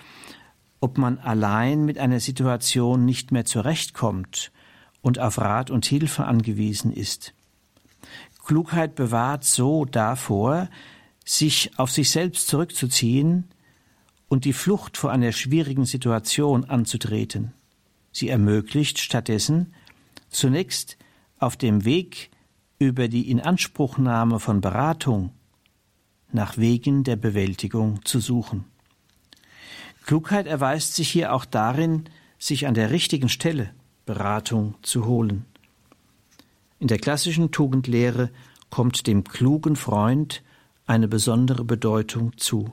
ob 0.81 0.97
man 0.97 1.19
allein 1.19 1.85
mit 1.85 1.99
einer 1.99 2.21
Situation 2.21 3.05
nicht 3.05 3.33
mehr 3.33 3.45
zurechtkommt 3.45 4.53
und 5.01 5.19
auf 5.19 5.39
Rat 5.39 5.73
und 5.73 5.87
Hilfe 5.87 6.25
angewiesen 6.27 6.93
ist. 6.93 7.35
Klugheit 8.49 8.95
bewahrt 8.95 9.45
so 9.45 9.85
davor, 9.85 10.71
sich 11.23 11.71
auf 11.77 11.91
sich 11.91 12.11
selbst 12.11 12.49
zurückzuziehen 12.49 13.45
und 14.29 14.47
die 14.47 14.55
Flucht 14.55 14.97
vor 14.97 15.13
einer 15.13 15.33
schwierigen 15.33 15.85
Situation 15.85 16.65
anzutreten. 16.65 17.53
Sie 18.11 18.31
ermöglicht 18.31 19.01
stattdessen 19.01 19.75
zunächst 20.31 20.97
auf 21.39 21.59
dem 21.59 21.85
Weg 21.85 22.31
über 22.79 23.09
die 23.09 23.31
Inanspruchnahme 23.31 24.41
von 24.41 24.63
Beratung 24.63 25.35
nach 26.33 26.57
Wegen 26.57 27.05
der 27.05 27.17
Bewältigung 27.17 28.03
zu 28.07 28.19
suchen. 28.19 28.65
Klugheit 30.07 30.47
erweist 30.47 30.95
sich 30.95 31.11
hier 31.11 31.35
auch 31.35 31.45
darin, 31.45 32.05
sich 32.39 32.67
an 32.67 32.73
der 32.73 32.93
richtigen 32.93 33.29
Stelle 33.29 33.75
Beratung 34.07 34.75
zu 34.81 35.05
holen. 35.05 35.45
In 36.79 36.89
der 36.89 36.99
klassischen 36.99 37.51
Tugendlehre 37.51 38.31
kommt 38.71 39.07
dem 39.07 39.25
klugen 39.25 39.77
Freund 39.77 40.43
eine 40.87 41.09
besondere 41.09 41.65
Bedeutung 41.65 42.37
zu. 42.37 42.73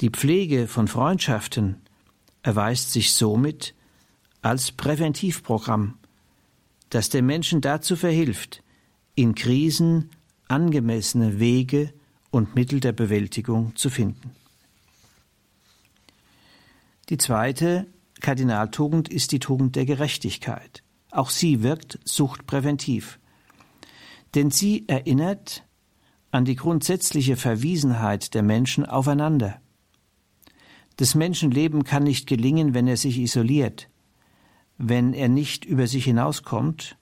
Die 0.00 0.10
Pflege 0.10 0.68
von 0.68 0.88
Freundschaften 0.88 1.76
erweist 2.42 2.92
sich 2.92 3.12
somit 3.14 3.74
als 4.40 4.72
Präventivprogramm, 4.72 5.98
das 6.90 7.08
den 7.08 7.26
Menschen 7.26 7.60
dazu 7.60 7.96
verhilft, 7.96 8.62
in 9.14 9.34
Krisen 9.34 10.10
angemessene 10.48 11.38
Wege 11.38 11.92
und 12.30 12.54
Mittel 12.54 12.80
der 12.80 12.92
Bewältigung 12.92 13.74
zu 13.76 13.90
finden. 13.90 14.32
Die 17.08 17.18
zweite 17.18 17.86
Kardinaltugend 18.20 19.08
ist 19.08 19.32
die 19.32 19.38
Tugend 19.38 19.76
der 19.76 19.86
Gerechtigkeit. 19.86 20.82
Auch 21.12 21.28
sie 21.28 21.62
wirkt 21.62 22.00
suchtpräventiv. 22.04 23.20
Denn 24.34 24.50
sie 24.50 24.88
erinnert 24.88 25.62
an 26.30 26.46
die 26.46 26.56
grundsätzliche 26.56 27.36
Verwiesenheit 27.36 28.32
der 28.32 28.42
Menschen 28.42 28.86
aufeinander. 28.86 29.60
Das 30.96 31.14
Menschenleben 31.14 31.84
kann 31.84 32.04
nicht 32.04 32.26
gelingen, 32.26 32.72
wenn 32.72 32.88
er 32.88 32.96
sich 32.96 33.18
isoliert, 33.18 33.90
wenn 34.78 35.12
er 35.12 35.28
nicht 35.28 35.66
über 35.66 35.86
sich 35.86 36.04
hinauskommt 36.04 36.96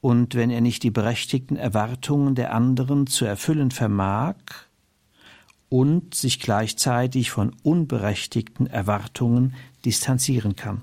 und 0.00 0.34
wenn 0.34 0.48
er 0.48 0.62
nicht 0.62 0.82
die 0.82 0.90
berechtigten 0.90 1.56
Erwartungen 1.56 2.34
der 2.34 2.54
anderen 2.54 3.06
zu 3.06 3.26
erfüllen 3.26 3.70
vermag 3.70 4.36
und 5.68 6.14
sich 6.14 6.40
gleichzeitig 6.40 7.30
von 7.30 7.54
unberechtigten 7.62 8.66
Erwartungen 8.66 9.54
distanzieren 9.84 10.56
kann. 10.56 10.82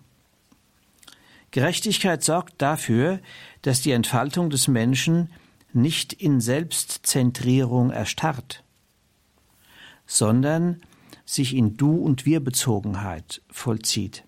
Gerechtigkeit 1.54 2.24
sorgt 2.24 2.60
dafür, 2.63 3.20
dass 3.62 3.80
die 3.80 3.92
Entfaltung 3.92 4.50
des 4.50 4.68
Menschen 4.68 5.30
nicht 5.72 6.12
in 6.12 6.42
Selbstzentrierung 6.42 7.92
erstarrt, 7.92 8.63
sondern 10.08 10.82
sich 11.26 11.56
in 11.56 11.78
Du- 11.78 12.02
und 12.02 12.26
Wir-Bezogenheit 12.26 13.44
vollzieht. 13.52 14.24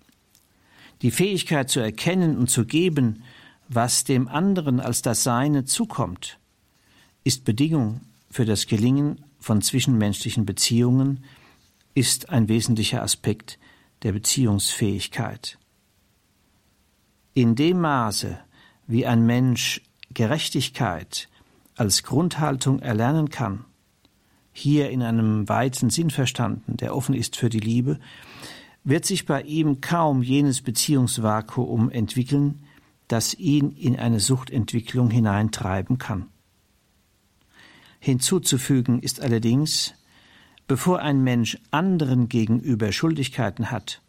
Die 1.01 1.09
Fähigkeit 1.09 1.67
zu 1.71 1.79
erkennen 1.79 2.37
und 2.37 2.51
zu 2.51 2.63
geben, 2.63 3.23
was 3.67 4.03
dem 4.03 4.27
anderen 4.27 4.79
als 4.79 5.01
das 5.01 5.23
Seine 5.23 5.65
zukommt, 5.65 6.37
ist 7.23 7.43
Bedingung 7.43 8.01
für 8.29 8.45
das 8.45 8.67
Gelingen 8.67 9.25
von 9.39 9.63
zwischenmenschlichen 9.63 10.45
Beziehungen, 10.45 11.23
ist 11.95 12.29
ein 12.29 12.49
wesentlicher 12.49 13.01
Aspekt 13.01 13.57
der 14.03 14.11
Beziehungsfähigkeit. 14.11 15.57
In 17.37 17.55
dem 17.55 17.81
Maße, 17.81 18.39
wie 18.87 19.05
ein 19.05 19.25
Mensch 19.25 19.81
Gerechtigkeit 20.13 21.27
als 21.75 22.03
Grundhaltung 22.03 22.79
erlernen 22.79 23.27
kann, 23.29 23.65
hier 24.53 24.89
in 24.89 25.03
einem 25.03 25.49
weiten 25.49 25.89
Sinn 25.89 26.11
verstanden, 26.11 26.77
der 26.77 26.95
offen 26.95 27.13
ist 27.13 27.35
für 27.35 27.49
die 27.49 27.59
Liebe, 27.59 27.99
wird 28.85 29.05
sich 29.05 29.25
bei 29.25 29.41
ihm 29.41 29.81
kaum 29.81 30.23
jenes 30.23 30.61
Beziehungsvakuum 30.61 31.89
entwickeln, 31.89 32.63
das 33.09 33.33
ihn 33.33 33.71
in 33.71 33.99
eine 33.99 34.21
Suchtentwicklung 34.21 35.09
hineintreiben 35.09 35.97
kann. 35.97 36.27
Hinzuzufügen 37.99 39.01
ist 39.01 39.19
allerdings, 39.19 39.93
bevor 40.69 40.99
ein 40.99 41.21
Mensch 41.21 41.57
anderen 41.69 42.29
gegenüber 42.29 42.93
Schuldigkeiten 42.93 43.71
hat, 43.71 44.01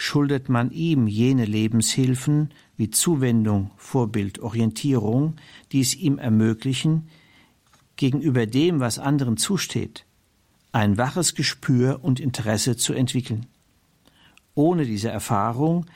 schuldet 0.00 0.48
man 0.48 0.70
ihm 0.70 1.08
jene 1.08 1.44
Lebenshilfen 1.44 2.50
wie 2.76 2.88
Zuwendung, 2.88 3.72
Vorbild, 3.76 4.38
Orientierung, 4.38 5.34
die 5.72 5.80
es 5.80 5.96
ihm 5.96 6.18
ermöglichen, 6.18 7.08
gegenüber 7.96 8.46
dem, 8.46 8.78
was 8.78 9.00
anderen 9.00 9.36
zusteht, 9.36 10.04
ein 10.70 10.98
waches 10.98 11.34
Gespür 11.34 11.98
und 12.00 12.20
Interesse 12.20 12.76
zu 12.76 12.92
entwickeln. 12.92 13.46
Ohne 14.54 14.84
diese 14.84 15.08
Erfahrung 15.08 15.86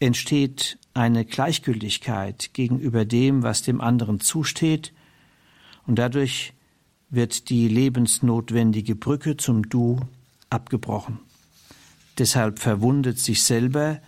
entsteht 0.00 0.78
eine 0.92 1.24
Gleichgültigkeit 1.24 2.50
gegenüber 2.52 3.06
dem, 3.06 3.42
was 3.42 3.62
dem 3.62 3.80
anderen 3.80 4.20
zusteht, 4.20 4.92
und 5.86 5.98
dadurch 5.98 6.52
wird 7.08 7.48
die 7.48 7.68
lebensnotwendige 7.68 8.96
Brücke 8.96 9.38
zum 9.38 9.66
Du 9.70 10.00
abgebrochen. 10.50 11.25
Deshalb 12.18 12.58
verwundet 12.58 13.18
sich 13.18 13.42
selber, 13.42 14.00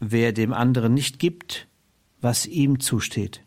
wer 0.00 0.32
dem 0.32 0.52
anderen 0.52 0.94
nicht 0.94 1.18
gibt, 1.18 1.68
was 2.20 2.46
ihm 2.46 2.80
zusteht. 2.80 3.42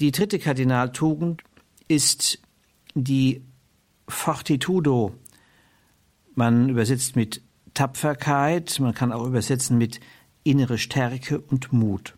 Die 0.00 0.12
dritte 0.12 0.38
Kardinaltugend 0.38 1.42
ist 1.86 2.40
die 2.94 3.42
Fortitudo. 4.08 5.14
Man 6.34 6.70
übersetzt 6.70 7.16
mit 7.16 7.42
Tapferkeit, 7.74 8.80
man 8.80 8.94
kann 8.94 9.12
auch 9.12 9.26
übersetzen 9.26 9.78
mit 9.78 10.00
innere 10.42 10.78
Stärke 10.78 11.40
und 11.40 11.72
Mut. 11.72 12.16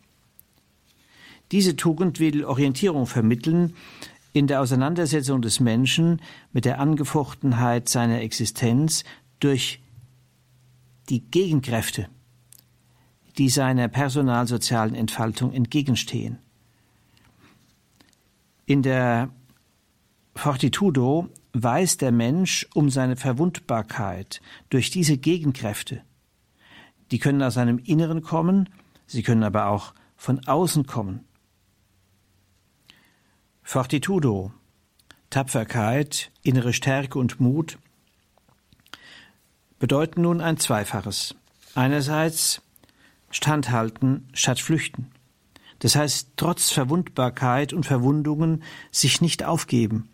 Diese 1.50 1.76
Tugend 1.76 2.20
will 2.20 2.44
Orientierung 2.44 3.06
vermitteln 3.06 3.74
in 4.32 4.46
der 4.46 4.62
Auseinandersetzung 4.62 5.42
des 5.42 5.60
Menschen 5.60 6.22
mit 6.52 6.64
der 6.64 6.80
Angefochtenheit 6.80 7.88
seiner 7.88 8.22
Existenz 8.22 9.04
durch 9.42 9.80
die 11.08 11.28
Gegenkräfte, 11.30 12.08
die 13.38 13.48
seiner 13.48 13.88
personalsozialen 13.88 14.94
Entfaltung 14.94 15.52
entgegenstehen. 15.52 16.38
In 18.66 18.82
der 18.82 19.30
Fortitudo 20.34 21.28
weiß 21.52 21.98
der 21.98 22.12
Mensch 22.12 22.66
um 22.74 22.88
seine 22.88 23.16
Verwundbarkeit 23.16 24.40
durch 24.70 24.90
diese 24.90 25.18
Gegenkräfte. 25.18 26.02
Die 27.10 27.18
können 27.18 27.42
aus 27.42 27.54
seinem 27.54 27.78
Inneren 27.78 28.22
kommen, 28.22 28.68
sie 29.06 29.22
können 29.22 29.42
aber 29.42 29.66
auch 29.66 29.92
von 30.16 30.46
außen 30.46 30.86
kommen. 30.86 31.24
Fortitudo, 33.62 34.52
Tapferkeit, 35.30 36.30
innere 36.42 36.72
Stärke 36.72 37.18
und 37.18 37.40
Mut 37.40 37.78
bedeuten 39.82 40.22
nun 40.22 40.40
ein 40.40 40.58
Zweifaches. 40.58 41.34
Einerseits 41.74 42.62
standhalten 43.32 44.28
statt 44.32 44.60
flüchten. 44.60 45.10
Das 45.80 45.96
heißt, 45.96 46.34
trotz 46.36 46.70
Verwundbarkeit 46.70 47.72
und 47.72 47.84
Verwundungen 47.84 48.62
sich 48.92 49.20
nicht 49.20 49.42
aufgeben 49.42 50.08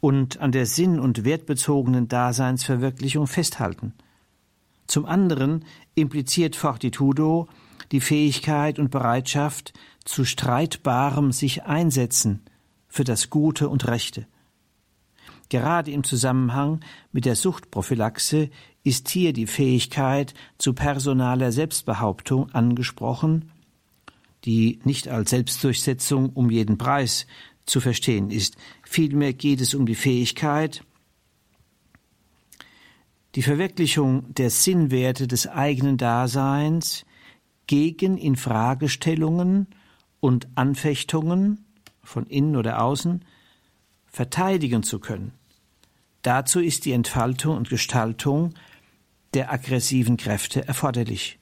und 0.00 0.40
an 0.40 0.50
der 0.50 0.66
sinn- 0.66 0.98
und 0.98 1.24
wertbezogenen 1.24 2.08
Daseinsverwirklichung 2.08 3.28
festhalten. 3.28 3.94
Zum 4.88 5.06
anderen 5.06 5.64
impliziert 5.94 6.56
Fortitudo 6.56 7.46
die 7.92 8.00
Fähigkeit 8.00 8.80
und 8.80 8.90
Bereitschaft 8.90 9.72
zu 10.04 10.24
streitbarem 10.24 11.30
sich 11.30 11.62
einsetzen 11.62 12.42
für 12.88 13.04
das 13.04 13.30
Gute 13.30 13.68
und 13.68 13.86
Rechte. 13.86 14.26
Gerade 15.50 15.90
im 15.90 16.04
Zusammenhang 16.04 16.80
mit 17.12 17.26
der 17.26 17.36
Suchtprophylaxe 17.36 18.48
ist 18.82 19.10
hier 19.10 19.34
die 19.34 19.46
Fähigkeit 19.46 20.32
zu 20.56 20.72
personaler 20.72 21.52
Selbstbehauptung 21.52 22.50
angesprochen 22.52 23.52
die 24.44 24.80
nicht 24.84 25.08
als 25.08 25.30
Selbstdurchsetzung 25.30 26.30
um 26.30 26.50
jeden 26.50 26.78
Preis 26.78 27.26
zu 27.66 27.80
verstehen 27.80 28.30
ist. 28.30 28.56
Vielmehr 28.82 29.32
geht 29.32 29.60
es 29.60 29.74
um 29.74 29.86
die 29.86 29.94
Fähigkeit, 29.94 30.84
die 33.36 33.42
Verwirklichung 33.42 34.34
der 34.34 34.50
Sinnwerte 34.50 35.28
des 35.28 35.46
eigenen 35.46 35.96
Daseins 35.96 37.04
gegen 37.66 38.16
Infragestellungen 38.18 39.68
und 40.18 40.48
Anfechtungen 40.56 41.64
von 42.02 42.26
innen 42.26 42.56
oder 42.56 42.82
außen 42.82 43.24
verteidigen 44.06 44.82
zu 44.82 44.98
können. 44.98 45.32
Dazu 46.22 46.60
ist 46.60 46.84
die 46.84 46.92
Entfaltung 46.92 47.56
und 47.56 47.70
Gestaltung 47.70 48.54
der 49.34 49.52
aggressiven 49.52 50.16
Kräfte 50.16 50.66
erforderlich. 50.66 51.38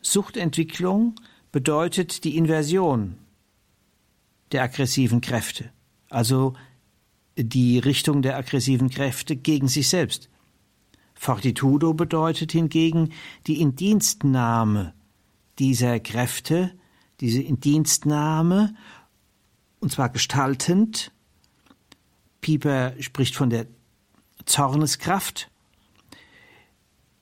Suchtentwicklung 0.00 1.14
bedeutet 1.52 2.24
die 2.24 2.36
Inversion 2.36 3.16
der 4.50 4.62
aggressiven 4.62 5.20
Kräfte, 5.20 5.70
also 6.08 6.54
die 7.36 7.78
Richtung 7.78 8.22
der 8.22 8.36
aggressiven 8.36 8.90
Kräfte 8.90 9.36
gegen 9.36 9.68
sich 9.68 9.88
selbst. 9.88 10.28
Fortitudo 11.14 11.94
bedeutet 11.94 12.52
hingegen 12.52 13.12
die 13.46 13.60
Indienstnahme 13.60 14.92
dieser 15.58 16.00
Kräfte, 16.00 16.72
diese 17.20 17.40
Indienstnahme, 17.40 18.74
und 19.78 19.92
zwar 19.92 20.08
gestaltend. 20.08 21.11
Pieper 22.42 22.92
spricht 23.00 23.34
von 23.34 23.48
der 23.48 23.66
Zorneskraft 24.44 25.48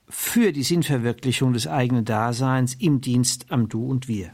für 0.09 0.51
die 0.51 0.63
Sinnverwirklichung 0.63 1.53
des 1.53 1.67
eigenen 1.67 2.03
Daseins 2.03 2.73
im 2.73 2.99
Dienst 2.99 3.45
am 3.49 3.69
Du 3.69 3.85
und 3.85 4.09
Wir. 4.09 4.33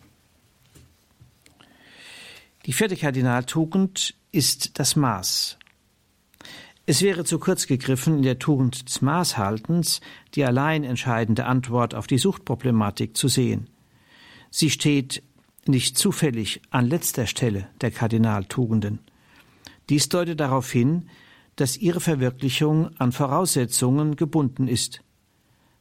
Die 2.66 2.74
vierte 2.74 2.98
Kardinaltugend 2.98 4.16
ist 4.32 4.80
das 4.80 4.96
Maß. 4.96 5.60
Es 6.86 7.02
wäre 7.02 7.26
zu 7.26 7.38
kurz 7.38 7.68
gegriffen, 7.68 8.18
in 8.18 8.24
der 8.24 8.40
Tugend 8.40 8.88
des 8.88 9.02
Maßhaltens 9.02 10.00
die 10.36 10.46
allein 10.46 10.84
entscheidende 10.84 11.46
Antwort 11.46 11.96
auf 11.96 12.08
die 12.08 12.18
Suchtproblematik 12.18 13.16
zu 13.16 13.28
sehen. 13.28 13.70
Sie 14.50 14.70
steht 14.70 15.22
nicht 15.66 15.98
zufällig 15.98 16.62
an 16.70 16.88
letzter 16.88 17.28
Stelle 17.28 17.68
der 17.82 17.92
Kardinaltugenden. 17.92 19.00
Dies 19.90 20.10
deutet 20.10 20.40
darauf 20.40 20.72
hin, 20.72 21.10
dass 21.56 21.78
ihre 21.78 22.00
Verwirklichung 22.00 22.96
an 23.00 23.12
Voraussetzungen 23.12 24.16
gebunden 24.16 24.68
ist. 24.68 25.02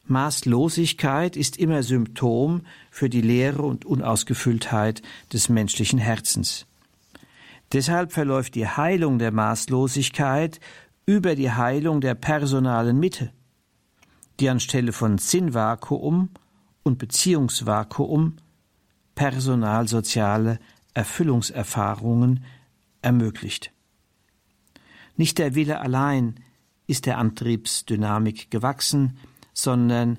Maßlosigkeit 0.05 1.37
ist 1.37 1.57
immer 1.57 1.83
Symptom 1.83 2.63
für 2.91 3.11
die 3.11 3.21
Leere 3.21 3.63
und 3.63 3.85
Unausgefülltheit 3.85 5.03
des 5.33 5.49
menschlichen 5.49 5.99
Herzens. 5.99 6.67
Deshalb 7.73 8.13
verläuft 8.13 8.55
die 8.55 8.69
Heilung 8.69 9.19
der 9.19 9.33
Maßlosigkeit 9.33 10.61
über 11.05 11.35
die 11.35 11.51
Heilung 11.51 12.01
der 12.01 12.15
personalen 12.15 13.01
Mitte, 13.01 13.33
die 14.39 14.49
anstelle 14.49 14.93
von 14.93 15.19
Sinnvakuum 15.19 16.31
und 16.85 16.99
Beziehungsvakuum 16.99 18.37
personalsoziale 19.17 20.61
Erfüllungserfahrungen 20.95 22.45
ermöglicht. 23.03 23.73
Nicht 25.17 25.39
der 25.39 25.55
Wille 25.55 25.81
allein 25.81 26.37
ist 26.87 27.07
der 27.07 27.19
Antriebsdynamik 27.19 28.51
gewachsen, 28.51 29.19
sondern 29.53 30.19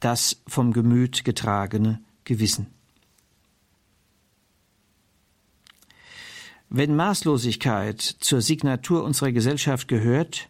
das 0.00 0.42
vom 0.46 0.72
Gemüt 0.72 1.24
getragene 1.24 2.00
Gewissen. 2.24 2.68
Wenn 6.68 6.96
Maßlosigkeit 6.96 8.00
zur 8.00 8.40
Signatur 8.40 9.04
unserer 9.04 9.32
Gesellschaft 9.32 9.88
gehört 9.88 10.48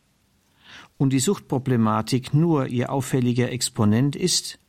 und 0.96 1.12
die 1.12 1.18
Suchtproblematik 1.18 2.32
nur 2.32 2.68
ihr 2.68 2.92
auffälliger 2.92 3.50
Exponent 3.50 4.14
ist, 4.14 4.60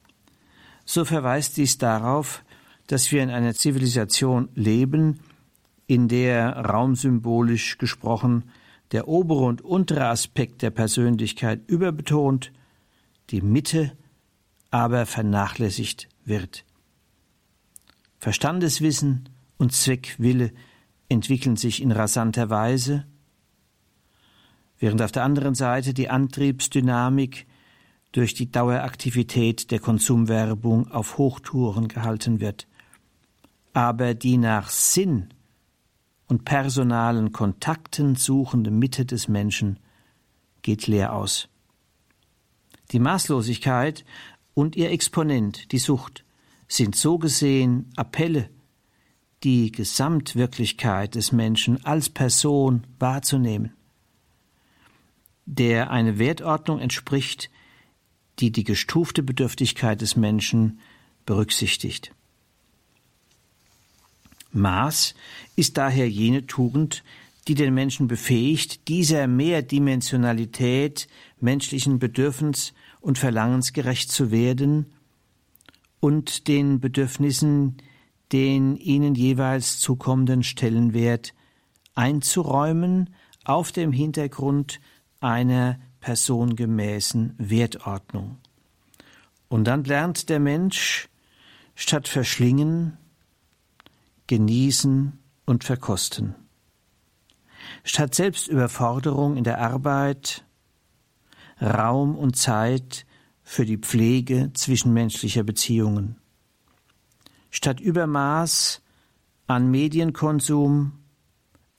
so 0.85 1.05
verweist 1.05 1.57
dies 1.57 1.77
darauf, 1.77 2.43
dass 2.87 3.11
wir 3.11 3.21
in 3.21 3.29
einer 3.29 3.53
Zivilisation 3.53 4.49
leben, 4.55 5.19
in 5.85 6.07
der 6.07 6.55
raumsymbolisch 6.57 7.77
gesprochen 7.77 8.45
der 8.91 9.07
obere 9.07 9.45
und 9.45 9.61
untere 9.61 10.07
Aspekt 10.07 10.61
der 10.61 10.69
Persönlichkeit 10.69 11.61
überbetont 11.67 12.51
die 13.29 13.41
Mitte 13.41 13.97
aber 14.71 15.05
vernachlässigt 15.05 16.09
wird. 16.25 16.65
Verstandeswissen 18.19 19.29
und 19.57 19.73
Zweckwille 19.73 20.51
entwickeln 21.09 21.57
sich 21.57 21.81
in 21.81 21.91
rasanter 21.91 22.49
Weise, 22.49 23.05
während 24.79 25.01
auf 25.01 25.11
der 25.11 25.23
anderen 25.23 25.55
Seite 25.55 25.93
die 25.93 26.09
Antriebsdynamik 26.09 27.45
durch 28.11 28.33
die 28.33 28.51
Daueraktivität 28.51 29.71
der 29.71 29.79
Konsumwerbung 29.79 30.89
auf 30.91 31.17
Hochtouren 31.17 31.87
gehalten 31.87 32.39
wird. 32.39 32.67
Aber 33.73 34.13
die 34.13 34.37
nach 34.37 34.69
Sinn 34.69 35.29
und 36.27 36.45
personalen 36.45 37.31
Kontakten 37.31 38.15
suchende 38.15 38.71
Mitte 38.71 39.05
des 39.05 39.27
Menschen 39.27 39.79
geht 40.61 40.87
leer 40.87 41.13
aus. 41.13 41.49
Die 42.91 42.99
Maßlosigkeit 42.99 44.05
und 44.53 44.75
ihr 44.75 44.91
Exponent, 44.91 45.71
die 45.71 45.79
Sucht, 45.79 46.23
sind 46.67 46.95
so 46.95 47.17
gesehen 47.17 47.91
Appelle, 47.95 48.49
die 49.43 49.71
Gesamtwirklichkeit 49.71 51.15
des 51.15 51.31
Menschen 51.31 51.83
als 51.85 52.09
Person 52.09 52.87
wahrzunehmen, 52.99 53.73
der 55.45 55.91
eine 55.91 56.17
Wertordnung 56.17 56.79
entspricht, 56.79 57.49
die 58.39 58.51
die 58.51 58.63
gestufte 58.63 59.21
Bedürftigkeit 59.21 60.01
des 60.01 60.15
Menschen 60.15 60.79
berücksichtigt. 61.25 62.13
Maß 64.53 65.15
ist 65.55 65.77
daher 65.77 66.09
jene 66.09 66.45
Tugend, 66.45 67.03
die 67.47 67.55
den 67.55 67.73
Menschen 67.73 68.07
befähigt, 68.07 68.87
dieser 68.87 69.27
Mehrdimensionalität 69.27 71.07
menschlichen 71.41 71.99
Bedürfens 71.99 72.73
und 73.01 73.17
Verlangens 73.17 73.73
gerecht 73.73 74.11
zu 74.11 74.31
werden 74.31 74.93
und 75.99 76.47
den 76.47 76.79
Bedürfnissen 76.79 77.77
den 78.33 78.75
ihnen 78.77 79.13
jeweils 79.13 79.79
zukommenden 79.79 80.41
Stellenwert 80.41 81.33
einzuräumen 81.93 83.13
auf 83.45 83.71
dem 83.71 83.91
Hintergrund 83.91 84.81
einer 85.19 85.79
personengemäßen 85.99 87.35
Wertordnung. 87.37 88.39
Und 89.49 89.65
dann 89.65 89.83
lernt 89.83 90.29
der 90.29 90.39
Mensch 90.39 91.09
statt 91.75 92.07
verschlingen, 92.07 92.97
genießen 94.33 95.19
und 95.45 95.63
verkosten. 95.63 96.33
Statt 97.83 98.15
Selbstüberforderung 98.15 99.37
in 99.37 99.43
der 99.43 99.59
Arbeit, 99.59 100.43
Raum 101.61 102.15
und 102.15 102.35
Zeit 102.35 103.05
für 103.43 103.63
die 103.63 103.77
Pflege 103.77 104.49
zwischenmenschlicher 104.55 105.43
Beziehungen. 105.43 106.15
Statt 107.51 107.79
Übermaß 107.79 108.81
an 109.45 109.69
Medienkonsum, 109.69 110.93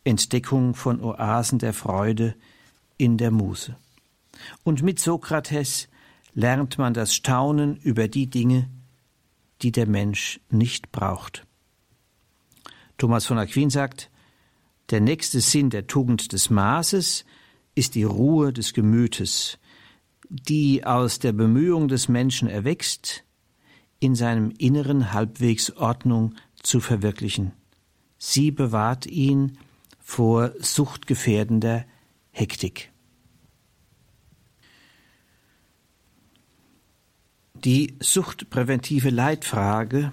Entdeckung 0.05 0.77
von 0.77 1.03
Oasen 1.03 1.59
der 1.59 1.73
Freude 1.73 2.37
in 2.99 3.19
der 3.19 3.33
Muse. 3.33 3.77
Und 4.63 4.81
mit 4.85 5.01
Sokrates 5.01 5.89
lernt 6.35 6.79
man 6.79 6.95
das 6.95 7.17
Staunen 7.17 7.79
über 7.79 8.07
die 8.07 8.29
Dinge, 8.29 8.71
die 9.63 9.73
der 9.73 9.89
Mensch 9.89 10.39
nicht 10.51 10.93
braucht. 10.93 11.44
Thomas 12.99 13.27
von 13.27 13.39
Aquin 13.39 13.71
sagt, 13.71 14.11
der 14.91 15.01
nächste 15.01 15.41
Sinn 15.41 15.71
der 15.71 15.87
Tugend 15.87 16.33
des 16.33 16.51
Maßes 16.51 17.25
ist 17.75 17.95
die 17.95 18.05
Ruhe 18.05 18.53
des 18.53 18.75
Gemütes, 18.75 19.59
die 20.29 20.85
aus 20.85 21.19
der 21.19 21.33
Bemühung 21.33 21.89
des 21.89 22.09
Menschen 22.09 22.49
erwächst, 22.49 23.25
in 23.99 24.15
seinem 24.15 24.53
Inneren 24.59 25.13
halbwegs 25.13 25.71
Ordnung 25.71 26.35
zu 26.63 26.81
verwirklichen. 26.81 27.53
Sie 28.19 28.51
bewahrt 28.51 29.07
ihn 29.07 29.59
vor 29.99 30.53
suchtgefährdender 30.59 31.87
Hektik. 32.31 32.93
Die 37.55 37.97
suchtpräventive 38.01 39.09
Leitfrage, 39.09 40.13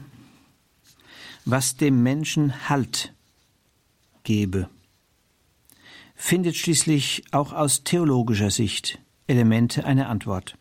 was 1.45 1.75
dem 1.75 2.03
Menschen 2.03 2.69
Halt 2.69 3.13
gebe, 4.23 4.69
findet 6.15 6.55
schließlich 6.55 7.23
auch 7.31 7.53
aus 7.53 7.83
theologischer 7.83 8.51
Sicht 8.51 8.99
Elemente 9.27 9.85
einer 9.85 10.09
Antwort. 10.09 10.57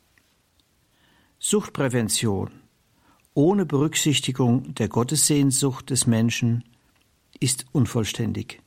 Suchtprävention 1.38 2.50
ohne 3.34 3.64
Berücksichtigung 3.64 4.74
der 4.74 4.88
Gottessehnsucht 4.88 5.90
des 5.90 6.06
Menschen 6.06 6.64
ist 7.38 7.66
unvollständig. 7.72 8.60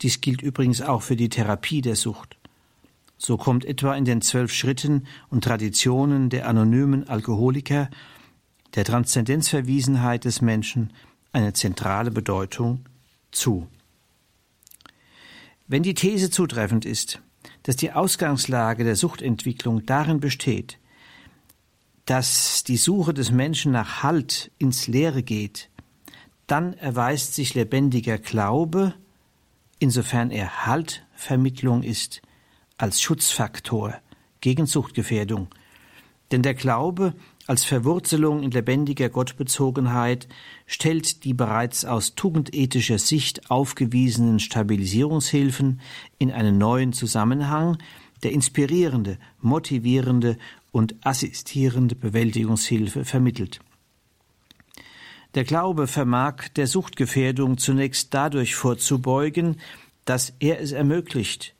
Dies 0.00 0.20
gilt 0.20 0.42
übrigens 0.42 0.80
auch 0.80 1.02
für 1.02 1.16
die 1.16 1.28
Therapie 1.28 1.82
der 1.82 1.96
Sucht. 1.96 2.36
So 3.18 3.36
kommt 3.36 3.64
etwa 3.64 3.94
in 3.94 4.04
den 4.04 4.22
zwölf 4.22 4.52
Schritten 4.52 5.06
und 5.28 5.44
Traditionen 5.44 6.30
der 6.30 6.48
anonymen 6.48 7.08
Alkoholiker 7.08 7.90
der 8.74 8.84
Transzendenzverwiesenheit 8.84 10.24
des 10.24 10.40
Menschen 10.40 10.92
eine 11.32 11.52
zentrale 11.52 12.10
Bedeutung 12.10 12.84
zu. 13.30 13.68
Wenn 15.66 15.82
die 15.82 15.94
These 15.94 16.30
zutreffend 16.30 16.84
ist, 16.84 17.20
dass 17.64 17.76
die 17.76 17.92
Ausgangslage 17.92 18.84
der 18.84 18.96
Suchtentwicklung 18.96 19.84
darin 19.84 20.20
besteht, 20.20 20.78
dass 22.06 22.64
die 22.64 22.78
Suche 22.78 23.12
des 23.12 23.30
Menschen 23.30 23.72
nach 23.72 24.02
Halt 24.02 24.50
ins 24.58 24.86
Leere 24.86 25.22
geht, 25.22 25.68
dann 26.46 26.72
erweist 26.72 27.34
sich 27.34 27.52
lebendiger 27.52 28.16
Glaube, 28.16 28.94
insofern 29.78 30.30
er 30.30 30.64
Haltvermittlung 30.64 31.82
ist, 31.82 32.22
als 32.78 33.02
Schutzfaktor 33.02 34.00
gegen 34.40 34.64
Suchtgefährdung. 34.64 35.48
Denn 36.30 36.42
der 36.42 36.54
Glaube 36.54 37.14
als 37.48 37.64
Verwurzelung 37.64 38.42
in 38.42 38.50
lebendiger 38.50 39.08
Gottbezogenheit 39.08 40.28
stellt 40.66 41.24
die 41.24 41.32
bereits 41.32 41.86
aus 41.86 42.14
tugendethischer 42.14 42.98
Sicht 42.98 43.50
aufgewiesenen 43.50 44.38
Stabilisierungshilfen 44.38 45.80
in 46.18 46.30
einen 46.30 46.58
neuen 46.58 46.92
Zusammenhang, 46.92 47.78
der 48.22 48.32
inspirierende, 48.32 49.18
motivierende 49.40 50.36
und 50.72 50.94
assistierende 51.00 51.94
Bewältigungshilfe 51.94 53.06
vermittelt. 53.06 53.60
Der 55.34 55.44
Glaube 55.44 55.86
vermag 55.86 56.48
der 56.54 56.66
Suchtgefährdung 56.66 57.56
zunächst 57.56 58.12
dadurch 58.12 58.56
vorzubeugen, 58.56 59.56
dass 60.04 60.34
er 60.38 60.60
es 60.60 60.72
ermöglicht, 60.72 61.54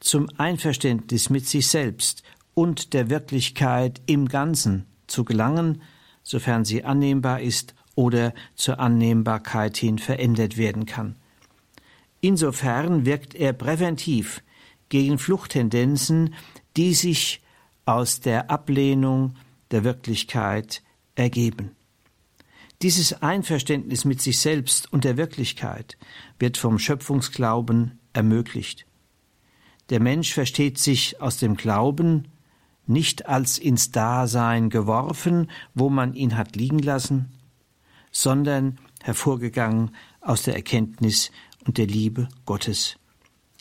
zum 0.00 0.28
Einverständnis 0.36 1.30
mit 1.30 1.46
sich 1.46 1.68
selbst 1.68 2.24
und 2.54 2.92
der 2.92 3.08
Wirklichkeit 3.08 4.00
im 4.06 4.26
Ganzen 4.26 4.88
zu 5.08 5.24
gelangen, 5.24 5.82
sofern 6.22 6.64
sie 6.64 6.84
annehmbar 6.84 7.40
ist 7.40 7.74
oder 7.94 8.32
zur 8.54 8.78
Annehmbarkeit 8.78 9.76
hin 9.76 9.98
verändert 9.98 10.56
werden 10.56 10.86
kann. 10.86 11.16
Insofern 12.20 13.04
wirkt 13.04 13.34
er 13.34 13.52
präventiv 13.52 14.42
gegen 14.88 15.18
Fluchttendenzen, 15.18 16.34
die 16.76 16.94
sich 16.94 17.42
aus 17.84 18.20
der 18.20 18.50
Ablehnung 18.50 19.34
der 19.70 19.84
Wirklichkeit 19.84 20.82
ergeben. 21.14 21.72
Dieses 22.82 23.22
Einverständnis 23.22 24.04
mit 24.04 24.22
sich 24.22 24.38
selbst 24.38 24.92
und 24.92 25.04
der 25.04 25.16
Wirklichkeit 25.16 25.98
wird 26.38 26.56
vom 26.56 26.78
Schöpfungsglauben 26.78 27.98
ermöglicht. 28.12 28.86
Der 29.90 30.00
Mensch 30.00 30.32
versteht 30.32 30.78
sich 30.78 31.20
aus 31.20 31.38
dem 31.38 31.56
Glauben 31.56 32.28
nicht 32.88 33.26
als 33.26 33.58
ins 33.58 33.90
Dasein 33.90 34.70
geworfen, 34.70 35.50
wo 35.74 35.90
man 35.90 36.14
ihn 36.14 36.36
hat 36.36 36.56
liegen 36.56 36.78
lassen, 36.78 37.32
sondern 38.10 38.78
hervorgegangen 39.02 39.94
aus 40.20 40.42
der 40.42 40.56
Erkenntnis 40.56 41.30
und 41.66 41.78
der 41.78 41.86
Liebe 41.86 42.28
Gottes. 42.46 42.96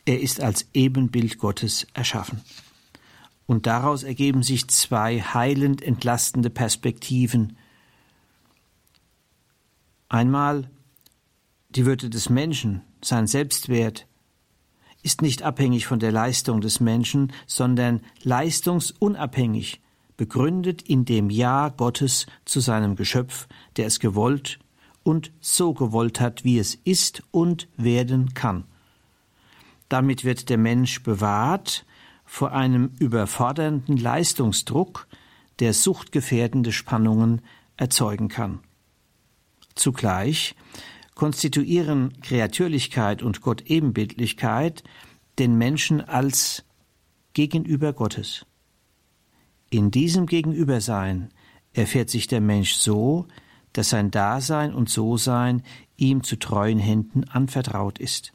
Er 0.06 0.22
ist 0.22 0.42
als 0.42 0.68
Ebenbild 0.74 1.38
Gottes 1.38 1.86
erschaffen. 1.94 2.42
Und 3.46 3.66
daraus 3.66 4.04
ergeben 4.04 4.44
sich 4.44 4.68
zwei 4.70 5.22
heilend 5.22 5.82
entlastende 5.82 6.50
Perspektiven. 6.50 7.58
Einmal 10.10 10.70
die 11.70 11.86
Würde 11.86 12.10
des 12.10 12.30
Menschen, 12.30 12.82
sein 13.04 13.28
Selbstwert, 13.28 14.07
ist 15.04 15.22
nicht 15.22 15.44
abhängig 15.44 15.88
von 15.88 16.00
der 16.00 16.12
Leistung 16.12 16.62
des 16.62 16.80
Menschen, 16.80 17.32
sondern 17.46 18.02
leistungsunabhängig, 18.24 19.82
begründet 20.18 20.82
in 20.82 21.06
dem 21.06 21.30
Ja 21.30 21.70
Gottes 21.70 22.26
zu 22.46 22.60
seinem 22.60 22.96
Geschöpf, 22.96 23.48
der 23.78 23.86
es 23.86 24.00
gewollt 24.00 24.60
und 25.04 25.32
so 25.40 25.74
gewollt 25.74 26.20
hat, 26.20 26.44
wie 26.44 26.60
es 26.60 26.76
ist 26.76 27.24
und 27.32 27.70
werden 27.78 28.34
kann. 28.34 28.66
Damit 29.90 30.26
wird 30.26 30.50
der 30.50 30.58
Mensch 30.58 31.04
bewahrt 31.04 31.86
vor 32.26 32.52
einem 32.52 32.92
überfordernden 33.00 33.96
Leistungsdruck, 33.96 35.08
der 35.60 35.74
suchtgefährdende 35.74 36.72
Spannungen 36.72 37.42
erzeugen 37.78 38.28
kann. 38.28 38.60
Zugleich 39.76 40.56
konstituieren 41.18 42.14
Kreatürlichkeit 42.22 43.24
und 43.24 43.42
Gottebenbildlichkeit 43.42 44.84
den 45.40 45.58
Menschen 45.58 46.00
als 46.00 46.64
Gegenüber 47.34 47.92
Gottes. 47.92 48.46
In 49.72 49.90
diesem 49.90 50.28
Gegenübersein 50.28 51.30
erfährt 51.74 52.12
sich 52.12 52.28
der 52.28 52.40
Mensch 52.40 52.76
so, 52.76 53.26
dass 53.74 53.90
sein 53.90 54.12
Dasein 54.12 54.76
und 54.76 54.90
So-Sein 54.90 55.64
ihm 55.96 56.24
zu 56.24 56.38
treuen 56.38 56.78
Händen 56.78 57.24
anvertraut 57.24 57.98
ist. 57.98 58.32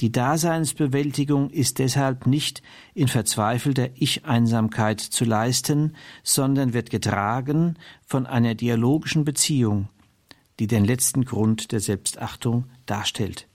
Die 0.00 0.10
Daseinsbewältigung 0.10 1.50
ist 1.50 1.78
deshalb 1.78 2.26
nicht 2.26 2.62
in 2.94 3.08
verzweifelter 3.08 3.90
Ich-Einsamkeit 3.96 5.00
zu 5.00 5.26
leisten, 5.26 5.96
sondern 6.22 6.72
wird 6.72 6.88
getragen 6.88 7.76
von 8.06 8.24
einer 8.24 8.54
dialogischen 8.54 9.26
Beziehung, 9.26 9.90
die 10.60 10.66
den 10.66 10.84
letzten 10.84 11.24
Grund 11.24 11.72
der 11.72 11.80
Selbstachtung 11.80 12.66
darstellt. 12.84 13.48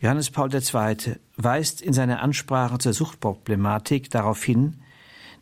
Johannes 0.00 0.30
Paul 0.30 0.52
II. 0.52 1.16
weist 1.36 1.82
in 1.82 1.92
seiner 1.92 2.22
Ansprache 2.22 2.78
zur 2.78 2.94
Suchtproblematik 2.94 4.08
darauf 4.10 4.42
hin, 4.42 4.78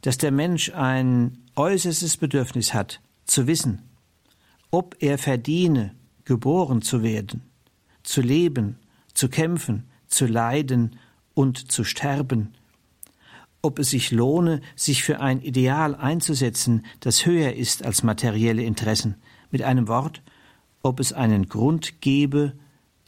dass 0.03 0.19
der 0.19 0.33
Mensch 0.33 0.73
ein 0.73 1.39
äußerstes 1.55 2.17
Bedürfnis 2.17 2.75
hat, 2.75 3.01
zu 3.25 3.47
wissen, 3.47 3.83
ob 4.73 4.97
er 4.99 5.17
verdiene, 5.17 5.95
geboren 6.25 6.83
zu 6.83 7.05
werden, 7.05 7.43
zu 8.03 8.21
leben, 8.21 8.79
zu 9.15 9.29
kämpfen, 9.29 9.89
zu 10.09 10.27
leiden 10.27 10.97
und 11.35 11.71
zu 11.71 11.85
sterben, 11.85 12.55
ob 13.63 13.79
es 13.79 13.91
sich 13.91 14.11
lohne, 14.11 14.61
sich 14.75 15.05
für 15.05 15.21
ein 15.21 15.41
Ideal 15.41 15.95
einzusetzen, 15.95 16.85
das 16.99 17.27
höher 17.27 17.55
ist 17.55 17.85
als 17.85 18.03
materielle 18.03 18.63
Interessen, 18.63 19.15
mit 19.51 19.63
einem 19.63 19.89
Wort, 19.89 20.23
ob 20.83 21.01
es 21.01 21.13
einen 21.13 21.49
Grund 21.49 22.01
gebe, 22.01 22.55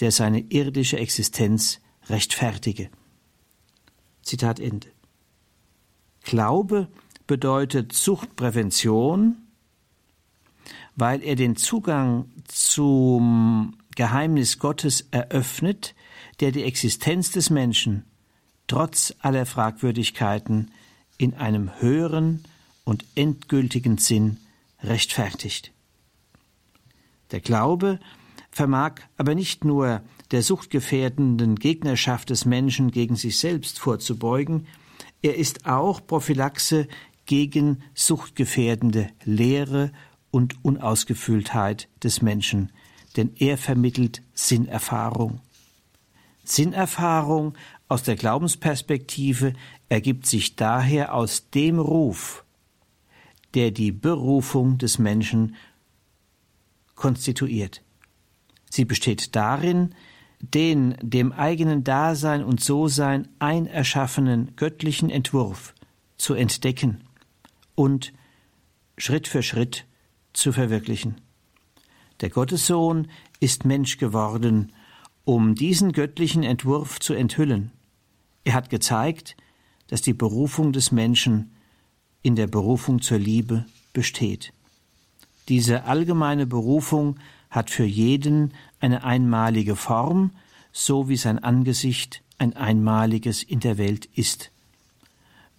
der 0.00 0.10
seine 0.10 0.40
irdische 0.40 0.98
Existenz 0.98 1.80
rechtfertige. 2.08 2.90
Zitat 4.22 4.60
Ende. 4.60 4.88
Glaube 6.22 6.88
bedeutet 7.26 7.92
Suchtprävention, 7.92 9.36
weil 10.96 11.22
er 11.22 11.36
den 11.36 11.56
Zugang 11.56 12.30
zum 12.46 13.76
Geheimnis 13.96 14.58
Gottes 14.58 15.06
eröffnet, 15.10 15.94
der 16.40 16.52
die 16.52 16.64
Existenz 16.64 17.30
des 17.30 17.50
Menschen 17.50 18.04
trotz 18.66 19.14
aller 19.18 19.46
Fragwürdigkeiten 19.46 20.70
in 21.18 21.34
einem 21.34 21.80
höheren 21.80 22.44
und 22.84 23.04
endgültigen 23.14 23.98
Sinn 23.98 24.38
rechtfertigt. 24.82 25.72
Der 27.32 27.40
Glaube 27.40 27.98
vermag 28.50 29.00
aber 29.16 29.34
nicht 29.34 29.64
nur 29.64 30.02
der 30.30 30.42
suchtgefährdenden 30.42 31.56
Gegnerschaft 31.56 32.30
des 32.30 32.44
Menschen 32.44 32.90
gegen 32.90 33.16
sich 33.16 33.38
selbst 33.38 33.78
vorzubeugen, 33.78 34.66
er 35.22 35.36
ist 35.36 35.66
auch 35.66 36.06
Prophylaxe 36.06 36.88
gegen 37.26 37.82
suchtgefährdende 37.94 39.08
Lehre 39.24 39.92
und 40.30 40.64
Unausgefülltheit 40.64 41.88
des 42.02 42.22
Menschen, 42.22 42.72
denn 43.16 43.32
er 43.36 43.56
vermittelt 43.56 44.22
Sinnerfahrung. 44.34 45.40
Sinnerfahrung 46.44 47.54
aus 47.88 48.02
der 48.02 48.16
Glaubensperspektive 48.16 49.52
ergibt 49.88 50.26
sich 50.26 50.56
daher 50.56 51.14
aus 51.14 51.50
dem 51.50 51.78
Ruf, 51.78 52.44
der 53.54 53.70
die 53.70 53.92
Berufung 53.92 54.78
des 54.78 54.98
Menschen 54.98 55.54
konstituiert. 57.02 57.82
Sie 58.70 58.84
besteht 58.84 59.34
darin, 59.34 59.92
den 60.40 60.94
dem 61.02 61.32
eigenen 61.32 61.82
Dasein 61.82 62.44
und 62.44 62.60
So-Sein 62.60 63.26
einerschaffenen 63.40 64.54
göttlichen 64.54 65.10
Entwurf 65.10 65.74
zu 66.16 66.34
entdecken 66.34 67.00
und 67.74 68.12
Schritt 68.96 69.26
für 69.26 69.42
Schritt 69.42 69.84
zu 70.32 70.52
verwirklichen. 70.52 71.20
Der 72.20 72.30
Gottessohn 72.30 73.08
ist 73.40 73.64
Mensch 73.64 73.98
geworden, 73.98 74.70
um 75.24 75.56
diesen 75.56 75.90
göttlichen 75.90 76.44
Entwurf 76.44 77.00
zu 77.00 77.14
enthüllen. 77.14 77.72
Er 78.44 78.54
hat 78.54 78.70
gezeigt, 78.70 79.36
dass 79.88 80.02
die 80.02 80.14
Berufung 80.14 80.72
des 80.72 80.92
Menschen 80.92 81.50
in 82.22 82.36
der 82.36 82.46
Berufung 82.46 83.02
zur 83.02 83.18
Liebe 83.18 83.66
besteht. 83.92 84.52
Diese 85.48 85.84
allgemeine 85.84 86.46
Berufung 86.46 87.16
hat 87.50 87.70
für 87.70 87.84
jeden 87.84 88.54
eine 88.80 89.04
einmalige 89.04 89.76
Form, 89.76 90.30
so 90.72 91.08
wie 91.08 91.16
sein 91.16 91.38
Angesicht 91.38 92.22
ein 92.38 92.56
einmaliges 92.56 93.42
in 93.42 93.60
der 93.60 93.78
Welt 93.78 94.08
ist. 94.14 94.50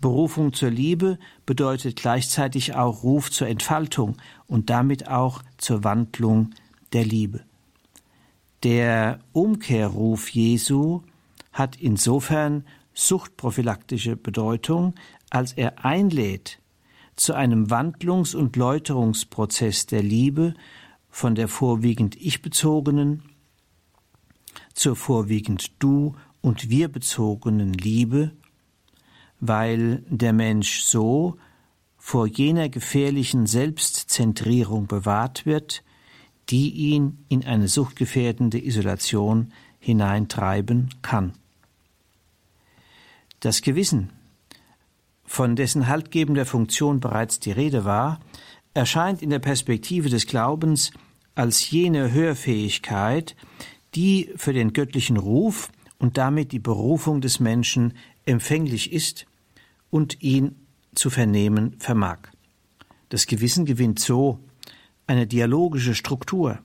Berufung 0.02 0.52
zur 0.52 0.70
Liebe 0.70 1.18
bedeutet 1.46 1.96
gleichzeitig 1.96 2.76
auch 2.76 3.04
Ruf 3.04 3.32
zur 3.32 3.48
Entfaltung 3.48 4.18
und 4.48 4.70
damit 4.70 5.08
auch 5.08 5.44
zur 5.58 5.86
Wandlung 5.86 6.52
der 6.92 7.06
Liebe. 7.06 7.42
Der 8.64 9.20
Umkehrruf 9.32 10.30
Jesu 10.30 11.04
hat 11.54 11.78
insofern 11.78 12.66
suchtprophylaktische 12.94 14.16
Bedeutung, 14.16 14.94
als 15.30 15.54
er 15.54 15.86
einlädt, 15.86 16.60
zu 17.16 17.34
einem 17.34 17.70
Wandlungs- 17.70 18.36
und 18.36 18.56
Läuterungsprozess 18.56 19.86
der 19.86 20.04
Liebe 20.04 20.54
von 21.10 21.36
der 21.36 21.48
vorwiegend 21.48 22.16
ich 22.16 22.42
bezogenen 22.42 23.24
zur 24.74 24.96
vorwiegend 24.96 25.72
du 25.80 26.16
und 26.42 26.70
wir 26.70 26.88
bezogenen 26.88 27.74
Liebe, 27.74 28.32
weil 29.40 30.04
der 30.10 30.34
Mensch 30.34 30.82
so 30.82 31.38
vor 31.98 32.28
jener 32.28 32.70
gefährlichen 32.70 33.46
Selbstzentrierung 33.46 34.88
bewahrt 34.88 35.46
wird, 35.46 35.84
die 36.50 36.70
ihn 36.72 37.26
in 37.30 37.46
eine 37.46 37.68
suchtgefährdende 37.68 38.64
Isolation 38.64 39.54
hineintreiben 39.80 40.90
kann. 41.02 41.34
Das 43.40 43.62
Gewissen, 43.62 44.10
von 45.34 45.56
dessen 45.56 45.88
haltgebender 45.88 46.46
Funktion 46.46 47.00
bereits 47.00 47.40
die 47.40 47.52
Rede 47.52 47.86
war, 47.86 48.20
erscheint 48.76 49.24
in 49.24 49.32
der 49.32 49.40
Perspektive 49.40 50.08
des 50.08 50.28
Glaubens 50.28 50.92
als 51.34 51.72
jene 51.72 52.12
Hörfähigkeit, 52.12 53.36
die 53.96 54.30
für 54.36 54.54
den 54.54 54.74
göttlichen 54.74 55.18
Ruf 55.18 55.72
und 55.98 56.20
damit 56.20 56.52
die 56.52 56.60
Berufung 56.60 57.20
des 57.20 57.40
Menschen 57.40 57.94
empfänglich 58.28 58.94
ist 58.94 59.26
und 59.90 60.22
ihn 60.22 60.56
zu 60.94 61.10
vernehmen 61.10 61.78
vermag. 61.80 62.20
Das 63.10 63.26
Gewissen 63.26 63.66
gewinnt 63.66 63.98
so 63.98 64.38
eine 65.08 65.26
dialogische 65.26 65.96
Struktur. 65.96 66.60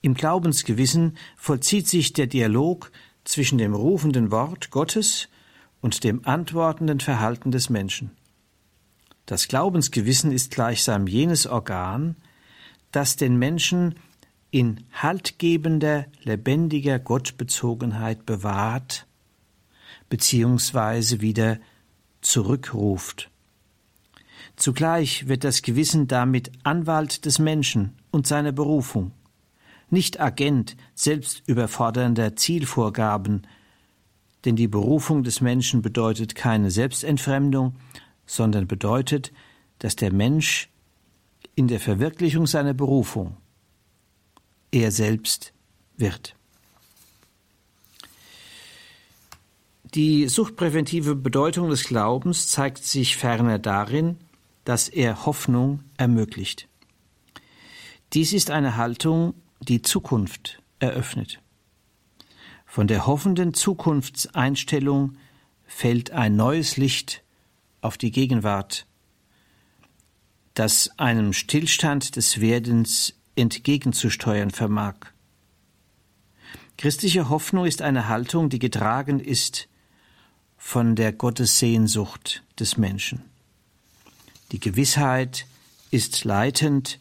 Im 0.00 0.14
Glaubensgewissen 0.14 1.16
vollzieht 1.36 1.86
sich 1.86 2.12
der 2.12 2.26
Dialog 2.26 2.90
zwischen 3.22 3.58
dem 3.58 3.72
rufenden 3.72 4.32
Wort 4.32 4.72
Gottes 4.72 5.28
und 5.80 6.04
dem 6.04 6.26
antwortenden 6.26 7.00
Verhalten 7.00 7.50
des 7.50 7.70
Menschen. 7.70 8.10
Das 9.26 9.48
Glaubensgewissen 9.48 10.32
ist 10.32 10.50
gleichsam 10.50 11.06
jenes 11.06 11.46
Organ, 11.46 12.16
das 12.92 13.16
den 13.16 13.38
Menschen 13.38 13.94
in 14.50 14.84
haltgebender, 14.92 16.06
lebendiger 16.22 16.98
Gottbezogenheit 16.98 18.26
bewahrt 18.26 19.06
beziehungsweise 20.10 21.22
wieder 21.22 21.58
zurückruft. 22.20 23.30
Zugleich 24.56 25.26
wird 25.28 25.44
das 25.44 25.62
Gewissen 25.62 26.06
damit 26.06 26.50
Anwalt 26.64 27.24
des 27.24 27.38
Menschen 27.38 27.96
und 28.10 28.26
seiner 28.26 28.52
Berufung, 28.52 29.12
nicht 29.88 30.20
Agent 30.20 30.76
selbst 30.94 31.42
überfordernder 31.46 32.36
Zielvorgaben, 32.36 33.46
denn 34.44 34.56
die 34.56 34.68
Berufung 34.68 35.22
des 35.22 35.40
Menschen 35.40 35.82
bedeutet 35.82 36.34
keine 36.34 36.70
Selbstentfremdung, 36.70 37.74
sondern 38.26 38.66
bedeutet, 38.66 39.32
dass 39.78 39.96
der 39.96 40.12
Mensch 40.12 40.68
in 41.54 41.68
der 41.68 41.80
Verwirklichung 41.80 42.46
seiner 42.46 42.74
Berufung 42.74 43.36
er 44.70 44.92
selbst 44.92 45.52
wird. 45.96 46.34
Die 49.94 50.28
suchtpräventive 50.28 51.16
Bedeutung 51.16 51.68
des 51.68 51.84
Glaubens 51.84 52.48
zeigt 52.48 52.84
sich 52.84 53.16
ferner 53.16 53.58
darin, 53.58 54.18
dass 54.64 54.88
er 54.88 55.26
Hoffnung 55.26 55.82
ermöglicht. 55.96 56.68
Dies 58.12 58.32
ist 58.32 58.50
eine 58.50 58.76
Haltung, 58.76 59.34
die 59.60 59.82
Zukunft 59.82 60.62
eröffnet. 60.78 61.40
Von 62.70 62.86
der 62.86 63.04
hoffenden 63.04 63.52
Zukunftseinstellung 63.52 65.16
fällt 65.66 66.12
ein 66.12 66.36
neues 66.36 66.76
Licht 66.76 67.24
auf 67.80 67.98
die 67.98 68.12
Gegenwart, 68.12 68.86
das 70.54 70.96
einem 70.96 71.32
Stillstand 71.32 72.14
des 72.14 72.40
Werdens 72.40 73.14
entgegenzusteuern 73.34 74.52
vermag. 74.52 74.94
Christliche 76.78 77.28
Hoffnung 77.28 77.64
ist 77.66 77.82
eine 77.82 78.06
Haltung, 78.06 78.50
die 78.50 78.60
getragen 78.60 79.18
ist 79.18 79.66
von 80.56 80.94
der 80.94 81.12
Gottessehnsucht 81.12 82.44
des 82.60 82.76
Menschen. 82.76 83.24
Die 84.52 84.60
Gewissheit 84.60 85.44
ist 85.90 86.22
leitend, 86.22 87.00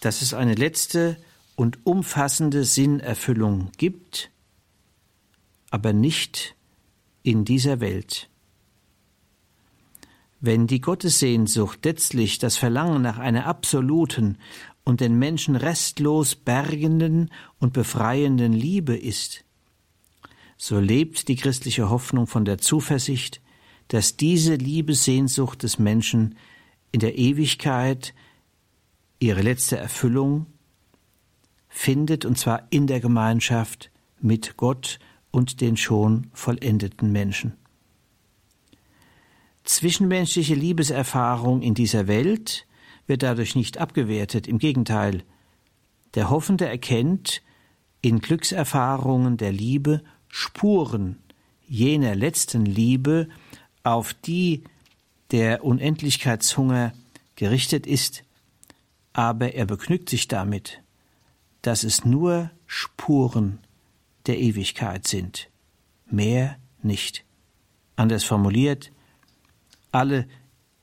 dass 0.00 0.22
es 0.22 0.32
eine 0.32 0.54
letzte 0.54 1.18
und 1.56 1.84
umfassende 1.84 2.64
Sinnerfüllung 2.64 3.70
gibt, 3.76 4.30
aber 5.74 5.92
nicht 5.92 6.54
in 7.24 7.44
dieser 7.44 7.80
Welt. 7.80 8.30
Wenn 10.40 10.68
die 10.68 10.80
Gottessehnsucht 10.80 11.84
letztlich 11.84 12.38
das 12.38 12.56
Verlangen 12.56 13.02
nach 13.02 13.18
einer 13.18 13.46
absoluten 13.46 14.38
und 14.84 15.00
den 15.00 15.18
Menschen 15.18 15.56
restlos 15.56 16.36
bergenden 16.36 17.28
und 17.58 17.72
befreienden 17.72 18.52
Liebe 18.52 18.96
ist, 18.96 19.44
so 20.56 20.78
lebt 20.78 21.26
die 21.26 21.34
christliche 21.34 21.90
Hoffnung 21.90 22.28
von 22.28 22.44
der 22.44 22.58
Zuversicht, 22.58 23.40
dass 23.88 24.16
diese 24.16 24.54
Liebessehnsucht 24.54 25.64
des 25.64 25.80
Menschen 25.80 26.36
in 26.92 27.00
der 27.00 27.18
Ewigkeit 27.18 28.14
ihre 29.18 29.42
letzte 29.42 29.76
Erfüllung 29.76 30.46
findet, 31.68 32.24
und 32.24 32.38
zwar 32.38 32.68
in 32.70 32.86
der 32.86 33.00
Gemeinschaft 33.00 33.90
mit 34.20 34.56
Gott 34.56 35.00
und 35.34 35.60
den 35.60 35.76
schon 35.76 36.28
vollendeten 36.32 37.10
Menschen. 37.10 37.54
Zwischenmenschliche 39.64 40.54
Liebeserfahrung 40.54 41.60
in 41.60 41.74
dieser 41.74 42.06
Welt 42.06 42.66
wird 43.06 43.22
dadurch 43.22 43.56
nicht 43.56 43.78
abgewertet, 43.78 44.46
im 44.46 44.58
Gegenteil. 44.58 45.24
Der 46.14 46.30
Hoffende 46.30 46.68
erkennt 46.68 47.42
in 48.00 48.20
Glückserfahrungen 48.20 49.36
der 49.36 49.52
Liebe 49.52 50.02
Spuren 50.28 51.18
jener 51.66 52.14
letzten 52.14 52.64
Liebe, 52.64 53.28
auf 53.82 54.14
die 54.14 54.62
der 55.30 55.64
Unendlichkeitshunger 55.64 56.92
gerichtet 57.34 57.86
ist, 57.86 58.22
aber 59.12 59.54
er 59.54 59.66
begnügt 59.66 60.10
sich 60.10 60.28
damit, 60.28 60.82
dass 61.62 61.82
es 61.82 62.04
nur 62.04 62.50
Spuren 62.66 63.63
der 64.26 64.38
Ewigkeit 64.38 65.06
sind, 65.06 65.50
mehr 66.10 66.56
nicht. 66.82 67.24
Anders 67.96 68.24
formuliert, 68.24 68.90
alle 69.92 70.26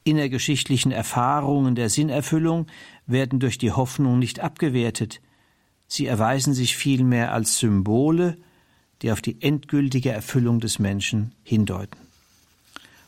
innergeschichtlichen 0.04 0.92
Erfahrungen 0.92 1.76
der 1.76 1.90
Sinnerfüllung 1.90 2.68
werden 3.06 3.40
durch 3.40 3.58
die 3.58 3.72
Hoffnung 3.72 4.20
nicht 4.20 4.40
abgewertet, 4.40 5.22
sie 5.88 6.06
erweisen 6.06 6.54
sich 6.54 6.76
vielmehr 6.76 7.34
als 7.34 7.58
Symbole, 7.58 8.38
die 9.02 9.12
auf 9.12 9.22
die 9.22 9.42
endgültige 9.42 10.12
Erfüllung 10.12 10.60
des 10.60 10.80
Menschen 10.80 11.34
hindeuten. 11.44 12.00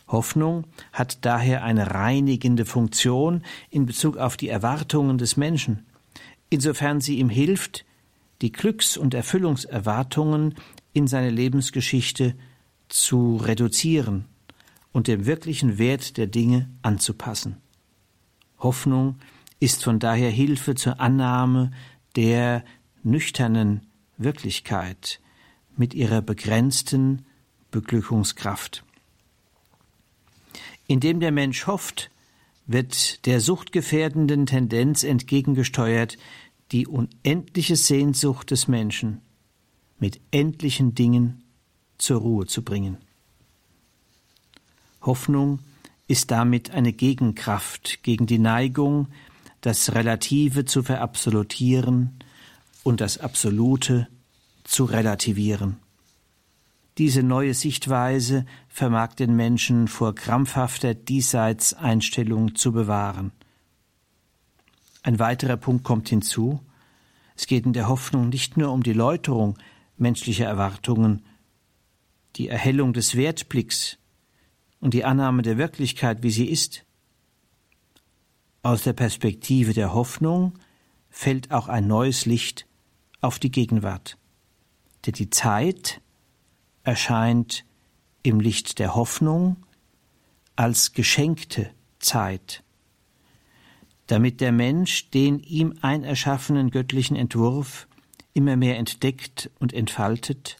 Hoffnung 0.07 0.65
hat 0.91 1.25
daher 1.25 1.63
eine 1.63 1.91
reinigende 1.91 2.65
Funktion 2.65 3.43
in 3.69 3.85
Bezug 3.85 4.17
auf 4.17 4.37
die 4.37 4.49
Erwartungen 4.49 5.17
des 5.17 5.37
Menschen, 5.37 5.85
insofern 6.49 7.01
sie 7.01 7.17
ihm 7.17 7.29
hilft, 7.29 7.85
die 8.41 8.51
Glücks- 8.51 8.97
und 8.97 9.13
Erfüllungserwartungen 9.13 10.55
in 10.93 11.07
seine 11.07 11.29
Lebensgeschichte 11.29 12.35
zu 12.89 13.37
reduzieren 13.37 14.25
und 14.91 15.07
dem 15.07 15.25
wirklichen 15.25 15.77
Wert 15.77 16.17
der 16.17 16.27
Dinge 16.27 16.69
anzupassen. 16.81 17.57
Hoffnung 18.59 19.15
ist 19.59 19.83
von 19.83 19.99
daher 19.99 20.29
Hilfe 20.29 20.75
zur 20.75 20.99
Annahme 20.99 21.71
der 22.15 22.63
nüchternen 23.03 23.87
Wirklichkeit 24.17 25.19
mit 25.75 25.93
ihrer 25.93 26.21
begrenzten 26.21 27.25
Beglückungskraft. 27.71 28.83
Indem 30.87 31.19
der 31.19 31.31
Mensch 31.31 31.65
hofft, 31.65 32.11
wird 32.65 33.25
der 33.25 33.41
suchtgefährdenden 33.41 34.45
Tendenz 34.45 35.03
entgegengesteuert, 35.03 36.17
die 36.73 36.87
unendliche 36.87 37.75
Sehnsucht 37.75 38.51
des 38.51 38.67
Menschen 38.67 39.21
mit 39.99 40.19
endlichen 40.31 40.95
Dingen 40.95 41.43
zur 41.99 42.19
Ruhe 42.19 42.47
zu 42.47 42.63
bringen. 42.63 42.97
Hoffnung 45.01 45.59
ist 46.07 46.31
damit 46.31 46.71
eine 46.71 46.91
Gegenkraft 46.91 48.03
gegen 48.03 48.25
die 48.25 48.39
Neigung, 48.39 49.07
das 49.61 49.93
Relative 49.93 50.65
zu 50.65 50.83
verabsolutieren 50.83 52.19
und 52.83 52.99
das 52.99 53.19
Absolute 53.19 54.07
zu 54.63 54.85
relativieren. 54.85 55.77
Diese 56.97 57.23
neue 57.23 57.53
Sichtweise 57.53 58.45
vermag 58.67 59.13
den 59.13 59.35
Menschen 59.35 59.87
vor 59.87 60.15
krampfhafter 60.15 60.93
Diesseitseinstellung 60.95 62.55
zu 62.55 62.71
bewahren. 62.71 63.31
Ein 65.03 65.19
weiterer 65.19 65.57
Punkt 65.57 65.83
kommt 65.83 66.09
hinzu. 66.09 66.61
Es 67.35 67.45
geht 67.45 67.65
in 67.65 67.73
der 67.73 67.87
Hoffnung 67.87 68.29
nicht 68.29 68.57
nur 68.57 68.71
um 68.71 68.83
die 68.83 68.93
Läuterung 68.93 69.57
menschlicher 69.97 70.45
Erwartungen, 70.45 71.23
die 72.35 72.47
Erhellung 72.47 72.93
des 72.93 73.15
Wertblicks, 73.15 73.97
und 74.79 74.93
die 74.93 75.05
Annahme 75.05 75.43
der 75.43 75.57
Wirklichkeit, 75.57 76.23
wie 76.23 76.29
sie 76.29 76.45
ist. 76.45 76.83
Aus 78.63 78.83
der 78.83 78.91
Perspektive 78.91 79.73
der 79.73 79.93
Hoffnung 79.93 80.59
fällt 81.09 81.51
auch 81.51 81.69
ein 81.69 81.87
neues 81.87 82.25
Licht 82.25 82.67
auf 83.21 83.39
die 83.39 83.49
Gegenwart. 83.49 84.17
Denn 85.05 85.13
die 85.13 85.29
Zeit 85.29 86.01
erscheint 86.83 87.63
im 88.23 88.41
Licht 88.41 88.77
der 88.79 88.93
Hoffnung 88.93 89.55
als 90.57 90.91
geschenkte 90.91 91.71
Zeit, 91.99 92.61
damit 94.07 94.41
der 94.41 94.51
Mensch 94.51 95.09
den 95.11 95.39
ihm 95.39 95.75
einerschaffenen 95.81 96.71
göttlichen 96.71 97.15
Entwurf 97.15 97.87
immer 98.33 98.55
mehr 98.55 98.77
entdeckt 98.77 99.49
und 99.59 99.73
entfaltet, 99.73 100.57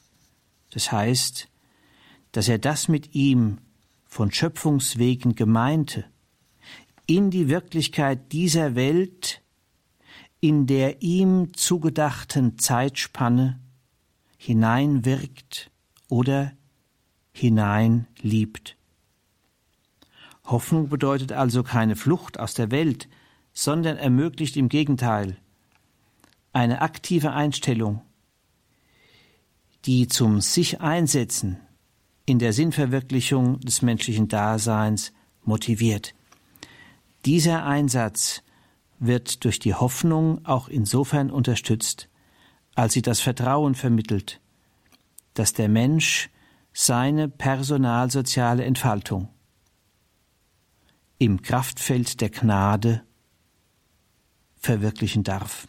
das 0.72 0.92
heißt, 0.92 1.50
dass 2.32 2.48
er 2.48 2.58
das 2.58 2.88
mit 2.88 3.14
ihm 3.16 3.60
von 4.06 4.32
Schöpfungswegen 4.32 5.36
gemeinte 5.36 6.06
in 7.06 7.32
die 7.32 7.50
Wirklichkeit 7.50 8.32
dieser 8.32 8.76
Welt, 8.76 9.42
in 10.40 10.68
der 10.68 11.02
ihm 11.02 11.54
zugedachten 11.54 12.58
Zeitspanne 12.58 13.60
hineinwirkt 14.38 15.72
oder 16.10 16.54
hineinliebt. 17.32 18.78
Hoffnung 20.46 20.90
bedeutet 20.90 21.32
also 21.32 21.64
keine 21.64 21.96
Flucht 21.96 22.40
aus 22.40 22.54
der 22.54 22.72
Welt, 22.72 23.08
sondern 23.54 23.98
ermöglicht 23.98 24.58
im 24.58 24.68
Gegenteil 24.68 25.38
eine 26.52 26.82
aktive 26.82 27.32
Einstellung, 27.32 28.02
die 29.86 30.08
zum 30.08 30.42
sich 30.42 30.82
einsetzen 30.82 31.60
in 32.26 32.40
der 32.40 32.54
Sinnverwirklichung 32.54 33.60
des 33.60 33.82
menschlichen 33.82 34.28
Daseins 34.28 35.14
motiviert. 35.44 36.16
Dieser 37.26 37.66
Einsatz 37.66 38.44
wird 39.00 39.44
durch 39.44 39.60
die 39.60 39.74
Hoffnung 39.74 40.46
auch 40.46 40.68
insofern 40.70 41.32
unterstützt, 41.32 42.10
als 42.76 42.94
sie 42.94 43.02
das 43.02 43.20
Vertrauen 43.20 43.76
vermittelt, 43.76 44.40
dass 45.34 45.54
der 45.54 45.70
Mensch 45.70 46.30
seine 46.72 47.28
personalsoziale 47.28 48.64
Entfaltung 48.64 49.30
im 51.18 51.42
Kraftfeld 51.42 52.22
der 52.22 52.30
Gnade 52.30 53.04
verwirklichen 54.64 55.24
darf. 55.24 55.68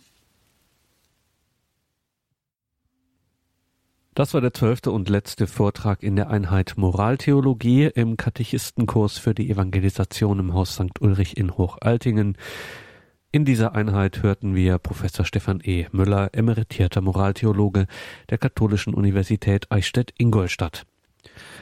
Das 4.15 4.33
war 4.33 4.41
der 4.41 4.55
zwölfte 4.55 4.93
und 4.93 5.09
letzte 5.09 5.49
Vortrag 5.49 6.05
in 6.05 6.15
der 6.15 6.31
Einheit 6.31 6.75
Moraltheologie 6.77 7.87
im 7.87 8.17
Katechistenkurs 8.17 9.19
für 9.19 9.35
die 9.35 9.51
Evangelisation 9.51 10.39
im 10.39 10.55
Haus 10.55 10.75
St. 10.75 11.01
Ulrich 11.01 11.37
in 11.37 11.57
Hochaltingen. 11.57 12.39
In 13.33 13.45
dieser 13.45 13.75
Einheit 13.75 14.23
hörten 14.23 14.55
wir 14.55 14.79
Professor 14.79 15.25
Stefan 15.25 15.61
E. 15.65 15.87
Müller, 15.91 16.31
emeritierter 16.33 17.01
Moraltheologe 17.01 17.89
der 18.31 18.39
Katholischen 18.39 18.95
Universität 18.95 19.73
Eichstätt-Ingolstadt. 19.73 20.87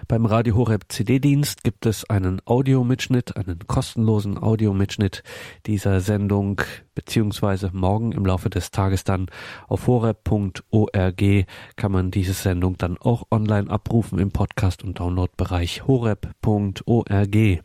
Beim 0.08 0.26
Radio 0.26 0.56
Horeb 0.56 0.84
CD-Dienst 0.88 1.62
gibt 1.64 1.86
es 1.86 2.08
einen 2.10 2.40
Audiomitschnitt, 2.44 3.36
einen 3.36 3.60
kostenlosen 3.66 4.36
Audiomitschnitt 4.36 5.22
dieser 5.66 6.00
Sendung, 6.00 6.60
beziehungsweise 6.94 7.70
morgen 7.72 8.12
im 8.12 8.26
Laufe 8.26 8.50
des 8.50 8.70
Tages 8.70 9.04
dann 9.04 9.26
auf 9.68 9.86
horeb.org 9.86 11.22
kann 11.76 11.92
man 11.92 12.10
diese 12.10 12.34
Sendung 12.34 12.76
dann 12.78 12.98
auch 12.98 13.24
online 13.30 13.70
abrufen 13.70 14.18
im 14.18 14.32
Podcast- 14.32 14.82
und 14.82 14.98
Downloadbereich 14.98 15.86
horeb.org. 15.86 17.62